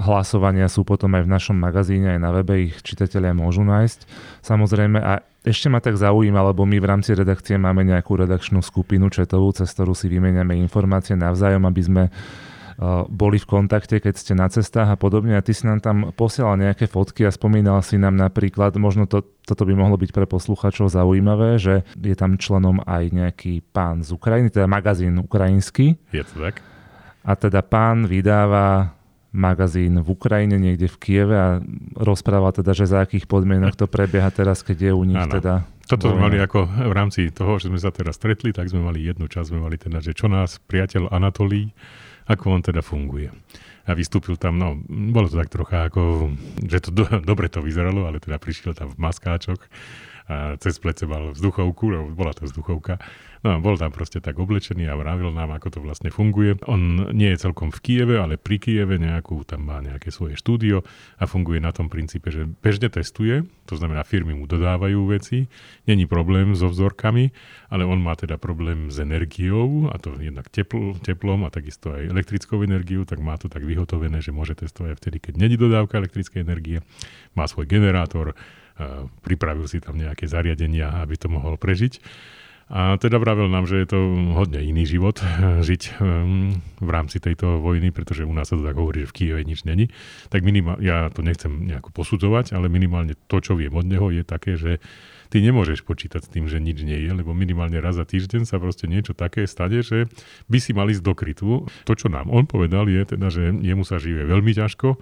hlasovania 0.00 0.72
sú 0.72 0.88
potom 0.88 1.12
aj 1.16 1.28
v 1.28 1.32
našom 1.36 1.56
magazíne, 1.58 2.16
aj 2.16 2.20
na 2.20 2.30
webe 2.32 2.72
ich 2.72 2.80
čitatelia 2.80 3.36
môžu 3.36 3.60
nájsť. 3.60 4.08
Samozrejme 4.40 4.96
a 4.96 5.20
ešte 5.40 5.72
ma 5.72 5.80
tak 5.80 5.96
zaujíma, 5.96 6.52
lebo 6.52 6.68
my 6.68 6.76
v 6.76 6.88
rámci 6.88 7.16
redakcie 7.16 7.56
máme 7.56 7.80
nejakú 7.84 8.12
redakčnú 8.16 8.60
skupinu 8.60 9.08
četovú, 9.08 9.56
cez 9.56 9.72
ktorú 9.72 9.96
si 9.96 10.12
vymeniame 10.12 10.52
informácie 10.60 11.16
navzájom, 11.16 11.64
aby 11.64 11.82
sme 11.82 12.02
boli 13.12 13.36
v 13.36 13.44
kontakte, 13.44 14.00
keď 14.00 14.14
ste 14.16 14.32
na 14.32 14.48
cestách 14.48 14.88
a 14.88 14.96
podobne 14.96 15.36
a 15.36 15.44
ty 15.44 15.52
si 15.52 15.68
nám 15.68 15.84
tam 15.84 16.16
posielal 16.16 16.56
nejaké 16.56 16.88
fotky 16.88 17.28
a 17.28 17.32
spomínal 17.32 17.84
si 17.84 18.00
nám 18.00 18.16
napríklad, 18.16 18.72
možno 18.80 19.04
to, 19.04 19.20
toto 19.44 19.68
by 19.68 19.76
mohlo 19.76 20.00
byť 20.00 20.08
pre 20.16 20.24
posluchačov 20.24 20.88
zaujímavé, 20.88 21.60
že 21.60 21.84
je 22.00 22.16
tam 22.16 22.40
členom 22.40 22.80
aj 22.88 23.12
nejaký 23.12 23.60
pán 23.68 24.00
z 24.00 24.16
Ukrajiny, 24.16 24.48
teda 24.48 24.64
magazín 24.64 25.20
ukrajinský. 25.20 26.00
Je 26.08 26.24
to 26.24 26.40
tak? 26.40 26.64
A 27.20 27.36
teda 27.36 27.60
pán 27.60 28.08
vydáva 28.08 28.96
magazín 29.30 30.02
v 30.02 30.08
Ukrajine, 30.10 30.58
niekde 30.58 30.90
v 30.90 30.96
Kieve 30.98 31.36
a 31.38 31.48
rozpráva 31.94 32.50
teda, 32.50 32.74
že 32.74 32.90
za 32.90 33.06
akých 33.06 33.30
podmienok 33.30 33.78
to 33.78 33.86
prebieha 33.86 34.30
teraz, 34.34 34.66
keď 34.66 34.90
je 34.90 34.92
u 34.94 35.04
nich 35.06 35.22
ano. 35.22 35.34
teda 35.38 35.54
toto 35.90 36.14
sme 36.14 36.22
mali 36.22 36.38
ako 36.38 36.70
v 36.70 36.94
rámci 36.94 37.34
toho, 37.34 37.58
že 37.58 37.66
sme 37.66 37.82
sa 37.82 37.90
teraz 37.90 38.14
stretli, 38.14 38.54
tak 38.54 38.70
sme 38.70 38.78
mali 38.78 39.02
jednu 39.02 39.26
časť, 39.26 39.50
sme 39.50 39.58
mali 39.58 39.74
teda, 39.74 39.98
že 39.98 40.14
čo 40.14 40.30
nás 40.30 40.62
priateľ 40.70 41.10
Anatolí, 41.10 41.74
ako 42.30 42.44
on 42.54 42.62
teda 42.62 42.78
funguje. 42.78 43.34
A 43.90 43.98
vystúpil 43.98 44.38
tam, 44.38 44.54
no, 44.54 44.78
bolo 44.86 45.26
to 45.26 45.34
tak 45.34 45.50
trocha 45.50 45.90
ako, 45.90 46.30
že 46.62 46.78
to 46.78 46.90
do, 46.94 47.02
dobre 47.34 47.50
to 47.50 47.58
vyzeralo, 47.58 48.06
ale 48.06 48.22
teda 48.22 48.38
prišiel 48.38 48.70
tam 48.70 48.94
v 48.94 49.02
maskáčoch 49.02 49.58
a 50.30 50.54
cez 50.62 50.78
plece 50.78 51.10
mal 51.10 51.34
vzduchovku, 51.34 52.14
bola 52.14 52.30
to 52.30 52.46
vzduchovka 52.46 53.02
No 53.40 53.56
a 53.56 53.58
bol 53.58 53.80
tam 53.80 53.88
proste 53.88 54.20
tak 54.20 54.36
oblečený 54.36 54.84
a 54.84 55.00
vravil 55.00 55.32
nám, 55.32 55.56
ako 55.56 55.72
to 55.72 55.78
vlastne 55.80 56.12
funguje. 56.12 56.60
On 56.68 57.08
nie 57.16 57.32
je 57.32 57.48
celkom 57.48 57.72
v 57.72 57.80
Kieve, 57.80 58.20
ale 58.20 58.36
pri 58.36 58.60
Kieve 58.60 59.00
nejakú, 59.00 59.40
tam 59.48 59.64
má 59.64 59.80
nejaké 59.80 60.12
svoje 60.12 60.36
štúdio 60.36 60.84
a 61.16 61.24
funguje 61.24 61.56
na 61.56 61.72
tom 61.72 61.88
princípe, 61.88 62.28
že 62.28 62.44
bežne 62.44 62.92
testuje, 62.92 63.48
to 63.64 63.80
znamená 63.80 64.04
firmy 64.04 64.36
mu 64.36 64.44
dodávajú 64.44 65.08
veci, 65.08 65.48
není 65.88 66.04
problém 66.04 66.52
so 66.52 66.68
vzorkami, 66.68 67.32
ale 67.72 67.88
on 67.88 68.04
má 68.04 68.12
teda 68.12 68.36
problém 68.36 68.92
s 68.92 69.00
energiou, 69.00 69.88
a 69.88 69.96
to 69.96 70.20
jednak 70.20 70.52
tepl, 70.52 71.00
teplom 71.00 71.48
a 71.48 71.50
takisto 71.50 71.96
aj 71.96 72.12
elektrickou 72.12 72.60
energiou, 72.60 73.08
tak 73.08 73.24
má 73.24 73.40
to 73.40 73.48
tak 73.48 73.64
vyhotovené, 73.64 74.20
že 74.20 74.36
môže 74.36 74.52
testovať 74.52 75.00
vtedy, 75.00 75.16
keď 75.16 75.34
není 75.40 75.56
dodávka 75.56 75.96
elektrickej 75.96 76.44
energie, 76.44 76.84
má 77.32 77.48
svoj 77.48 77.64
generátor, 77.64 78.36
pripravil 79.24 79.66
si 79.66 79.82
tam 79.82 79.96
nejaké 79.96 80.28
zariadenia, 80.28 81.02
aby 81.02 81.14
to 81.16 81.26
mohol 81.32 81.56
prežiť. 81.56 82.00
A 82.70 82.94
teda 83.02 83.18
vravel 83.18 83.50
nám, 83.50 83.66
že 83.66 83.82
je 83.82 83.88
to 83.90 83.98
hodne 84.38 84.62
iný 84.62 84.86
život 84.86 85.18
žiť 85.68 85.82
ehm, 85.98 86.62
v 86.78 86.90
rámci 86.90 87.18
tejto 87.18 87.58
vojny, 87.58 87.90
pretože 87.90 88.22
u 88.22 88.30
nás 88.30 88.46
sa 88.46 88.54
to 88.54 88.62
tak 88.62 88.78
hovorí, 88.78 89.02
že 89.02 89.10
v 89.10 89.16
Kieve 89.18 89.42
nič 89.42 89.66
není. 89.66 89.90
Tak 90.30 90.46
minimál, 90.46 90.78
ja 90.78 91.10
to 91.10 91.26
nechcem 91.26 91.66
nejako 91.66 91.90
posudzovať, 91.90 92.54
ale 92.54 92.70
minimálne 92.70 93.18
to, 93.26 93.42
čo 93.42 93.58
viem 93.58 93.74
od 93.74 93.82
neho, 93.90 94.14
je 94.14 94.22
také, 94.22 94.54
že 94.54 94.78
ty 95.34 95.42
nemôžeš 95.42 95.82
počítať 95.82 96.22
s 96.22 96.30
tým, 96.30 96.46
že 96.46 96.62
nič 96.62 96.86
nie 96.86 96.94
je, 96.94 97.10
lebo 97.10 97.34
minimálne 97.34 97.82
raz 97.82 97.98
za 97.98 98.06
týždeň 98.06 98.46
sa 98.46 98.62
proste 98.62 98.86
niečo 98.86 99.18
také 99.18 99.50
stane, 99.50 99.82
že 99.82 100.06
by 100.46 100.58
si 100.62 100.70
mali 100.70 100.94
ísť 100.94 101.02
do 101.02 101.14
krytu. 101.18 101.66
To, 101.66 101.92
čo 101.98 102.06
nám 102.06 102.30
on 102.30 102.46
povedal, 102.46 102.86
je 102.86 103.02
teda, 103.02 103.34
že 103.34 103.50
jemu 103.50 103.82
sa 103.82 103.98
žije 103.98 104.30
veľmi 104.30 104.54
ťažko, 104.54 104.94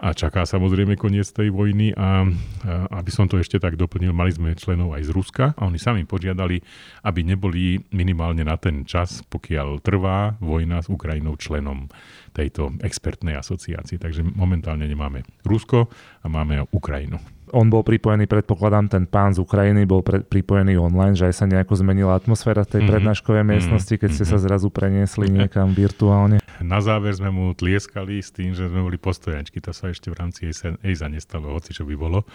a 0.00 0.16
čaká 0.16 0.48
samozrejme 0.48 0.96
koniec 0.96 1.28
tej 1.28 1.52
vojny 1.52 1.92
a, 1.92 2.24
a 2.24 3.00
aby 3.04 3.10
som 3.12 3.28
to 3.28 3.36
ešte 3.36 3.60
tak 3.60 3.76
doplnil, 3.76 4.16
mali 4.16 4.32
sme 4.32 4.56
členov 4.56 4.96
aj 4.96 5.06
z 5.06 5.10
Ruska 5.12 5.44
a 5.52 5.68
oni 5.68 5.76
sami 5.76 6.08
požiadali, 6.08 6.64
aby 7.04 7.20
neboli 7.20 7.84
minimálne 7.92 8.40
na 8.40 8.56
ten 8.56 8.88
čas, 8.88 9.20
pokiaľ 9.28 9.84
trvá 9.84 10.40
vojna 10.40 10.80
s 10.80 10.88
Ukrajinou 10.88 11.36
členom 11.36 11.92
tejto 12.32 12.72
expertnej 12.80 13.36
asociácii. 13.36 14.00
Takže 14.00 14.24
momentálne 14.24 14.88
nemáme 14.88 15.20
Rusko 15.44 15.92
a 16.24 16.26
máme 16.32 16.64
Ukrajinu 16.72 17.20
on 17.50 17.66
bol 17.66 17.82
pripojený, 17.82 18.30
predpokladám, 18.30 18.86
ten 18.90 19.04
pán 19.10 19.34
z 19.34 19.42
Ukrajiny 19.42 19.82
bol 19.86 20.06
pre, 20.06 20.22
pripojený 20.22 20.78
online, 20.78 21.18
že 21.18 21.30
aj 21.30 21.34
sa 21.34 21.46
nejako 21.50 21.74
zmenila 21.78 22.14
atmosféra 22.14 22.62
tej 22.62 22.82
mm-hmm. 22.82 22.90
prednáškovej 22.90 23.42
mhm. 23.42 23.50
miestnosti, 23.50 23.94
keď 23.94 24.10
ste 24.14 24.24
sa 24.26 24.38
zrazu 24.38 24.70
preniesli 24.70 25.26
niekam 25.30 25.74
virtuálne. 25.74 26.38
Na 26.62 26.78
záver 26.78 27.14
sme 27.16 27.34
mu 27.34 27.52
tlieskali 27.56 28.22
s 28.22 28.30
tým, 28.30 28.54
že 28.54 28.70
sme 28.70 28.86
boli 28.86 29.00
postojančky. 29.00 29.58
To 29.64 29.74
sa 29.74 29.90
ešte 29.90 30.12
v 30.12 30.18
rámci 30.18 30.52
EISA 30.52 31.06
nestalo, 31.08 31.56
hoci 31.56 31.74
čo 31.74 31.88
by 31.88 31.94
bolo. 31.96 32.28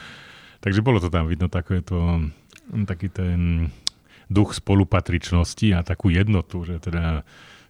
Takže 0.59 0.81
bolo 0.81 0.97
to 0.97 1.13
tam 1.13 1.29
vidno 1.29 1.45
takéto, 1.45 2.25
taký 2.89 3.13
ten 3.13 3.69
duch 4.25 4.57
spolupatričnosti 4.57 5.77
a 5.77 5.85
takú 5.85 6.09
jednotu, 6.09 6.65
že 6.65 6.81
teda 6.81 7.21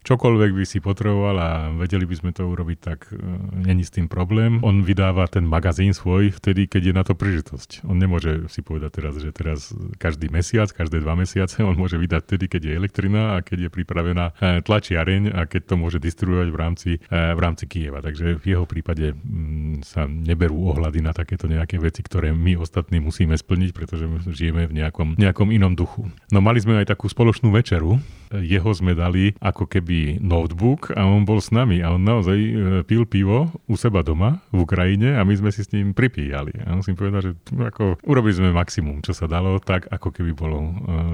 čokoľvek 0.05 0.51
by 0.53 0.63
si 0.69 0.77
potreboval 0.77 1.35
a 1.41 1.49
vedeli 1.73 2.05
by 2.05 2.15
sme 2.15 2.31
to 2.31 2.45
urobiť, 2.45 2.77
tak 2.79 3.09
uh, 3.09 3.17
není 3.65 3.81
s 3.81 3.89
tým 3.89 4.05
problém. 4.05 4.61
On 4.61 4.85
vydáva 4.85 5.25
ten 5.25 5.43
magazín 5.43 5.97
svoj 5.97 6.29
vtedy, 6.37 6.69
keď 6.69 6.81
je 6.85 6.93
na 6.93 7.03
to 7.03 7.17
príležitosť. 7.17 7.89
On 7.89 7.97
nemôže 7.97 8.45
si 8.53 8.61
povedať 8.61 9.01
teraz, 9.01 9.13
že 9.17 9.33
teraz 9.33 9.73
každý 9.97 10.29
mesiac, 10.29 10.69
každé 10.69 11.01
dva 11.01 11.17
mesiace, 11.17 11.65
on 11.65 11.73
môže 11.73 11.97
vydať 11.97 12.21
vtedy, 12.29 12.45
keď 12.45 12.61
je 12.69 12.73
elektrina 12.77 13.21
a 13.35 13.41
keď 13.41 13.67
je 13.67 13.69
pripravená 13.73 14.25
uh, 14.31 14.61
tlačiareň 14.61 15.33
a 15.33 15.49
keď 15.49 15.73
to 15.73 15.75
môže 15.81 15.97
distribuovať 15.97 16.49
v 16.53 16.57
rámci, 16.57 16.91
uh, 17.09 17.33
v 17.33 17.39
rámci 17.41 17.65
Kieva. 17.65 18.05
Takže 18.05 18.37
v 18.37 18.45
jeho 18.45 18.69
prípade 18.69 19.17
um, 19.17 19.81
sa 19.81 20.05
neberú 20.05 20.69
ohľady 20.69 21.01
na 21.01 21.17
takéto 21.17 21.49
nejaké 21.49 21.81
veci, 21.81 22.05
ktoré 22.05 22.29
my 22.29 22.61
ostatní 22.61 23.01
musíme 23.01 23.33
splniť, 23.33 23.73
pretože 23.73 24.05
my 24.05 24.21
žijeme 24.29 24.69
v 24.69 24.85
nejakom, 24.85 25.17
nejakom 25.17 25.49
inom 25.49 25.73
duchu. 25.73 26.05
No 26.29 26.45
mali 26.45 26.61
sme 26.61 26.77
aj 26.83 26.93
takú 26.93 27.09
spoločnú 27.09 27.49
večeru, 27.49 27.97
jeho 28.35 28.69
sme 28.75 28.97
dali 28.97 29.37
ako 29.39 29.69
keby 29.69 29.94
notebook 30.19 30.91
a 30.93 31.05
on 31.05 31.23
bol 31.23 31.39
s 31.39 31.49
nami 31.49 31.81
a 31.81 31.93
on 31.95 32.03
naozaj 32.03 32.37
e, 32.37 32.51
pil 32.85 33.03
pivo 33.07 33.49
u 33.65 33.75
seba 33.75 34.01
doma 34.01 34.43
v 34.51 34.63
Ukrajine 34.63 35.17
a 35.17 35.21
my 35.23 35.33
sme 35.35 35.49
si 35.51 35.63
s 35.63 35.71
ním 35.71 35.95
pripíjali. 35.95 36.53
A 36.65 36.75
musím 36.77 36.97
povedať, 36.97 37.31
že 37.31 37.31
ako 37.55 38.03
urobili 38.05 38.35
sme 38.35 38.55
maximum, 38.55 39.01
čo 39.01 39.15
sa 39.15 39.25
dalo, 39.25 39.57
tak 39.61 39.87
ako 39.89 40.11
keby 40.11 40.31
bolo 40.35 40.57
uh, 40.59 40.71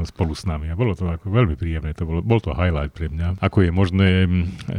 spolu 0.07 0.33
s 0.33 0.43
nami. 0.47 0.71
A 0.71 0.75
bolo 0.75 0.97
to 0.97 1.07
ako 1.07 1.29
veľmi 1.29 1.55
príjemné, 1.55 1.93
to 1.93 2.07
bolo, 2.07 2.19
bol 2.23 2.39
to 2.41 2.55
highlight 2.55 2.91
pre 2.91 3.07
mňa. 3.11 3.41
Ako 3.43 3.67
je 3.67 3.71
možné 3.71 4.09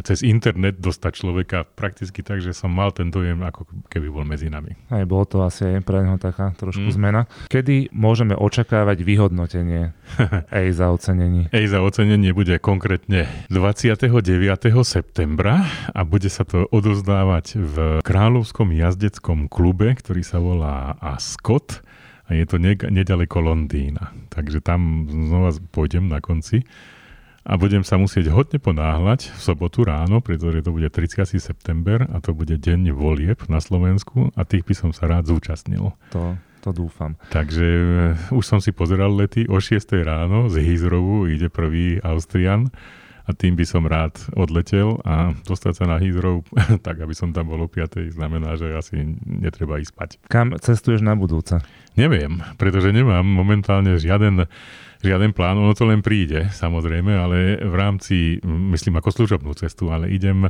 cez 0.03 0.25
internet 0.25 0.79
dostať 0.83 1.13
človeka 1.23 1.65
prakticky 1.65 2.21
tak, 2.25 2.41
že 2.41 2.57
som 2.57 2.73
mal 2.73 2.91
ten 2.91 3.09
dojem, 3.13 3.41
ako 3.45 3.69
keby 3.89 4.09
bol 4.09 4.25
medzi 4.27 4.51
nami. 4.51 4.75
Aj 4.91 5.05
bolo 5.07 5.25
to 5.29 5.45
asi 5.45 5.79
aj 5.79 5.83
pre 5.85 6.03
neho 6.03 6.19
taká 6.19 6.55
trošku 6.59 6.91
mm. 6.91 6.97
zmena. 6.97 7.21
Kedy 7.49 7.95
môžeme 7.95 8.35
očakávať 8.37 9.05
vyhodnotenie 9.05 9.95
EI 10.59 10.71
za 10.73 10.91
ocenení? 10.91 11.49
EI 11.53 11.67
za 11.69 11.81
ocenenie 11.81 12.33
bude 12.37 12.57
konkrétne 12.59 13.27
29. 13.49 14.13
septembra 14.85 15.67
a 15.93 16.01
bude 16.05 16.29
sa 16.29 16.45
to 16.45 16.69
odozdávať 16.71 17.47
v 17.59 17.77
Kráľovskom 18.05 18.73
jazdeckom 18.75 19.47
klube, 19.49 19.95
ktorý 19.97 20.23
sa 20.23 20.39
volá 20.39 20.97
Ascot 21.01 21.83
a 22.29 22.37
je 22.37 22.45
to 22.47 22.57
nedaleko 22.89 23.43
Londýna. 23.43 24.15
Takže 24.31 24.63
tam 24.63 25.11
znova 25.11 25.53
pôjdem 25.75 26.09
na 26.09 26.23
konci 26.23 26.65
a 27.43 27.59
budem 27.59 27.83
sa 27.83 27.99
musieť 27.99 28.31
hodne 28.31 28.63
ponáhľať 28.63 29.35
v 29.35 29.41
sobotu 29.43 29.83
ráno, 29.83 30.23
pretože 30.23 30.63
to 30.63 30.71
bude 30.71 30.87
30. 30.87 31.27
september 31.43 32.07
a 32.07 32.23
to 32.23 32.31
bude 32.31 32.55
deň 32.55 32.95
volieb 32.95 33.43
na 33.51 33.59
Slovensku 33.59 34.31
a 34.39 34.47
tých 34.47 34.63
by 34.63 34.75
som 34.79 34.91
sa 34.95 35.11
rád 35.11 35.27
zúčastnil. 35.27 35.91
To 36.15 36.39
to 36.63 36.71
dúfam. 36.71 37.19
Takže 37.35 37.67
eh, 37.67 38.35
už 38.35 38.45
som 38.47 38.63
si 38.63 38.71
pozeral 38.71 39.11
lety 39.11 39.51
o 39.51 39.59
6 39.59 39.83
ráno 40.07 40.47
z 40.47 40.63
Hizrovu 40.63 41.27
ide 41.27 41.51
prvý 41.51 41.99
Austrian 42.07 42.71
a 43.23 43.31
tým 43.31 43.55
by 43.55 43.65
som 43.67 43.87
rád 43.87 44.19
odletel 44.35 44.99
a 45.07 45.31
dostať 45.47 45.73
sa 45.79 45.85
na 45.87 45.97
Heathrow, 46.03 46.43
tak 46.87 47.03
aby 47.03 47.15
som 47.15 47.31
tam 47.31 47.51
bol 47.51 47.63
o 47.63 47.69
5. 47.71 48.15
znamená, 48.15 48.59
že 48.59 48.75
asi 48.75 48.99
netreba 49.27 49.79
ísť 49.79 49.91
spať. 49.95 50.11
Kam 50.27 50.55
cestuješ 50.59 51.03
na 51.03 51.15
budúce? 51.15 51.63
Neviem, 51.95 52.41
pretože 52.57 52.91
nemám 52.91 53.23
momentálne 53.23 54.01
žiaden 54.01 54.49
žiaden 55.03 55.35
plán, 55.35 55.59
ono 55.59 55.75
to 55.75 55.85
len 55.85 56.01
príde, 56.01 56.49
samozrejme, 56.55 57.11
ale 57.11 57.59
v 57.59 57.75
rámci, 57.75 58.39
myslím 58.47 59.03
ako 59.03 59.11
služobnú 59.11 59.53
cestu, 59.59 59.91
ale 59.91 60.09
idem 60.15 60.49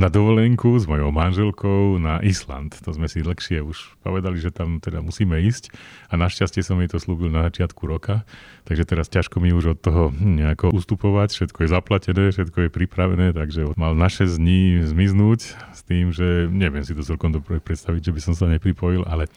na 0.00 0.08
dovolenku 0.08 0.80
s 0.80 0.88
mojou 0.88 1.12
manželkou 1.12 2.00
na 2.00 2.18
Island. 2.24 2.80
To 2.80 2.96
sme 2.96 3.06
si 3.12 3.20
dlhšie 3.20 3.60
už 3.60 4.00
povedali, 4.00 4.40
že 4.40 4.50
tam 4.50 4.80
teda 4.80 5.04
musíme 5.04 5.36
ísť 5.44 5.70
a 6.08 6.16
našťastie 6.16 6.64
som 6.64 6.80
jej 6.80 6.88
to 6.88 6.96
slúbil 6.96 7.28
na 7.28 7.44
začiatku 7.52 7.84
roka, 7.84 8.24
takže 8.64 8.88
teraz 8.88 9.12
ťažko 9.12 9.36
mi 9.44 9.52
už 9.52 9.76
od 9.76 9.78
toho 9.84 10.02
nejako 10.16 10.72
ustupovať, 10.72 11.36
všetko 11.36 11.58
je 11.62 11.68
zaplatené, 11.68 12.24
všetko 12.32 12.58
je 12.66 12.70
pripravené, 12.72 13.36
takže 13.36 13.76
mal 13.76 13.92
na 13.92 14.08
6 14.08 14.40
dní 14.40 14.80
zmiznúť 14.80 15.40
s 15.76 15.80
tým, 15.84 16.08
že 16.10 16.48
neviem 16.48 16.82
si 16.82 16.96
to 16.96 17.04
celkom 17.04 17.36
dobre 17.36 17.60
predstaviť, 17.60 18.00
že 18.08 18.14
by 18.16 18.20
som 18.24 18.34
sa 18.34 18.48
nepripojil, 18.48 19.04
ale 19.04 19.28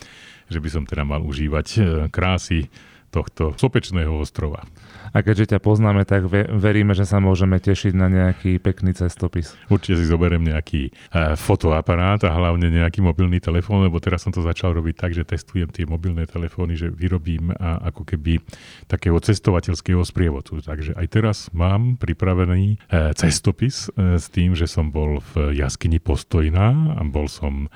že 0.48 0.60
by 0.64 0.70
som 0.72 0.84
teda 0.88 1.04
mal 1.04 1.24
užívať 1.24 1.68
e, 1.76 1.80
krásy 2.12 2.68
tohto 3.14 3.54
sopečného 3.62 4.10
ostrova. 4.10 4.66
A 5.14 5.22
keďže 5.22 5.54
ťa 5.54 5.60
poznáme, 5.62 6.10
tak 6.10 6.26
veríme, 6.50 6.98
že 6.98 7.06
sa 7.06 7.22
môžeme 7.22 7.62
tešiť 7.62 7.94
na 7.94 8.10
nejaký 8.10 8.58
pekný 8.58 8.98
cestopis. 8.98 9.54
Určite 9.70 10.02
si 10.02 10.10
zoberiem 10.10 10.42
nejaký 10.42 10.90
uh, 10.90 11.38
fotoaparát 11.38 12.18
a 12.26 12.34
hlavne 12.34 12.74
nejaký 12.74 13.06
mobilný 13.06 13.38
telefón, 13.38 13.86
lebo 13.86 14.02
teraz 14.02 14.26
som 14.26 14.34
to 14.34 14.42
začal 14.42 14.74
robiť 14.74 14.96
tak, 14.98 15.14
že 15.14 15.22
testujem 15.22 15.70
tie 15.70 15.86
mobilné 15.86 16.26
telefóny, 16.26 16.74
že 16.74 16.90
vyrobím 16.90 17.54
a 17.54 17.94
ako 17.94 18.10
keby 18.10 18.42
takého 18.90 19.22
cestovateľského 19.22 20.02
sprievodcu. 20.02 20.66
Takže 20.66 20.98
aj 20.98 21.08
teraz 21.14 21.38
mám 21.54 22.02
pripravený 22.02 22.82
uh, 22.90 23.14
cestopis 23.14 23.94
uh, 23.94 24.18
s 24.18 24.34
tým, 24.34 24.58
že 24.58 24.66
som 24.66 24.90
bol 24.90 25.22
v 25.38 25.54
jaskyni 25.54 26.02
Postojná 26.02 26.98
a 26.98 27.02
bol 27.06 27.30
som 27.30 27.70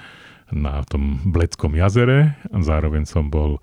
na 0.50 0.82
tom 0.89 1.21
Bleckom 1.21 1.78
jazere 1.78 2.34
a 2.50 2.58
zároveň 2.65 3.06
som 3.06 3.30
bol 3.30 3.62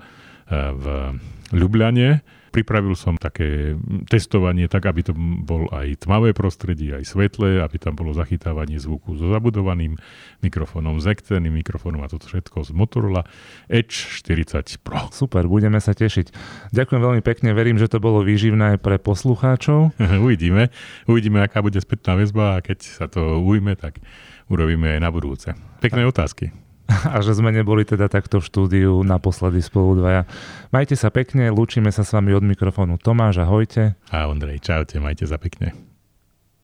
v 0.53 1.17
Ljubljane. 1.55 2.21
Pripravil 2.55 2.95
som 2.95 3.19
také 3.19 3.75
testovanie 4.07 4.71
tak, 4.71 4.87
aby 4.87 5.03
to 5.03 5.11
bol 5.43 5.67
aj 5.75 6.07
tmavé 6.07 6.31
prostredie, 6.31 6.95
aj 6.95 7.03
svetlé, 7.03 7.59
aby 7.59 7.83
tam 7.83 7.99
bolo 7.99 8.15
zachytávanie 8.15 8.79
zvuku 8.79 9.19
so 9.19 9.27
zabudovaným 9.27 9.99
mikrofónom, 10.39 11.03
s 11.03 11.11
externým 11.11 11.51
mikrofónom 11.51 12.07
a 12.07 12.11
toto 12.11 12.31
všetko 12.31 12.63
z 12.63 12.71
Motorola 12.71 13.27
Edge 13.67 14.23
40 14.23 14.87
Pro. 14.87 15.11
Super, 15.11 15.51
budeme 15.51 15.83
sa 15.83 15.99
tešiť. 15.99 16.31
Ďakujem 16.71 17.03
veľmi 17.03 17.23
pekne, 17.27 17.51
verím, 17.59 17.75
že 17.75 17.91
to 17.91 17.99
bolo 17.99 18.23
výživné 18.23 18.79
pre 18.79 19.03
poslucháčov. 19.03 19.99
uvidíme, 20.23 20.71
uvidíme, 21.11 21.43
aká 21.43 21.59
bude 21.59 21.83
spätná 21.83 22.15
väzba 22.15 22.63
a 22.63 22.63
keď 22.63 22.79
sa 22.87 23.11
to 23.11 23.43
ujme, 23.43 23.75
tak 23.75 23.99
urobíme 24.47 24.95
aj 24.95 25.01
na 25.03 25.11
budúce. 25.11 25.59
Pekné 25.83 26.07
otázky 26.07 26.64
a 26.89 27.17
že 27.25 27.33
sme 27.33 27.49
neboli 27.49 27.89
teda 27.89 28.13
takto 28.13 28.43
v 28.43 28.49
štúdiu 28.49 28.93
naposledy 29.01 29.65
spolu 29.65 30.05
dvaja. 30.05 30.29
Majte 30.69 30.99
sa 30.99 31.09
pekne, 31.09 31.49
lúčime 31.49 31.89
sa 31.89 32.05
s 32.05 32.13
vami 32.13 32.37
od 32.37 32.45
mikrofónu 32.45 33.01
Tomáš, 33.01 33.41
ahojte. 33.41 33.97
A 34.13 34.29
Ondrej, 34.29 34.61
čaute, 34.61 35.01
majte 35.01 35.25
sa 35.25 35.41
pekne. 35.41 35.94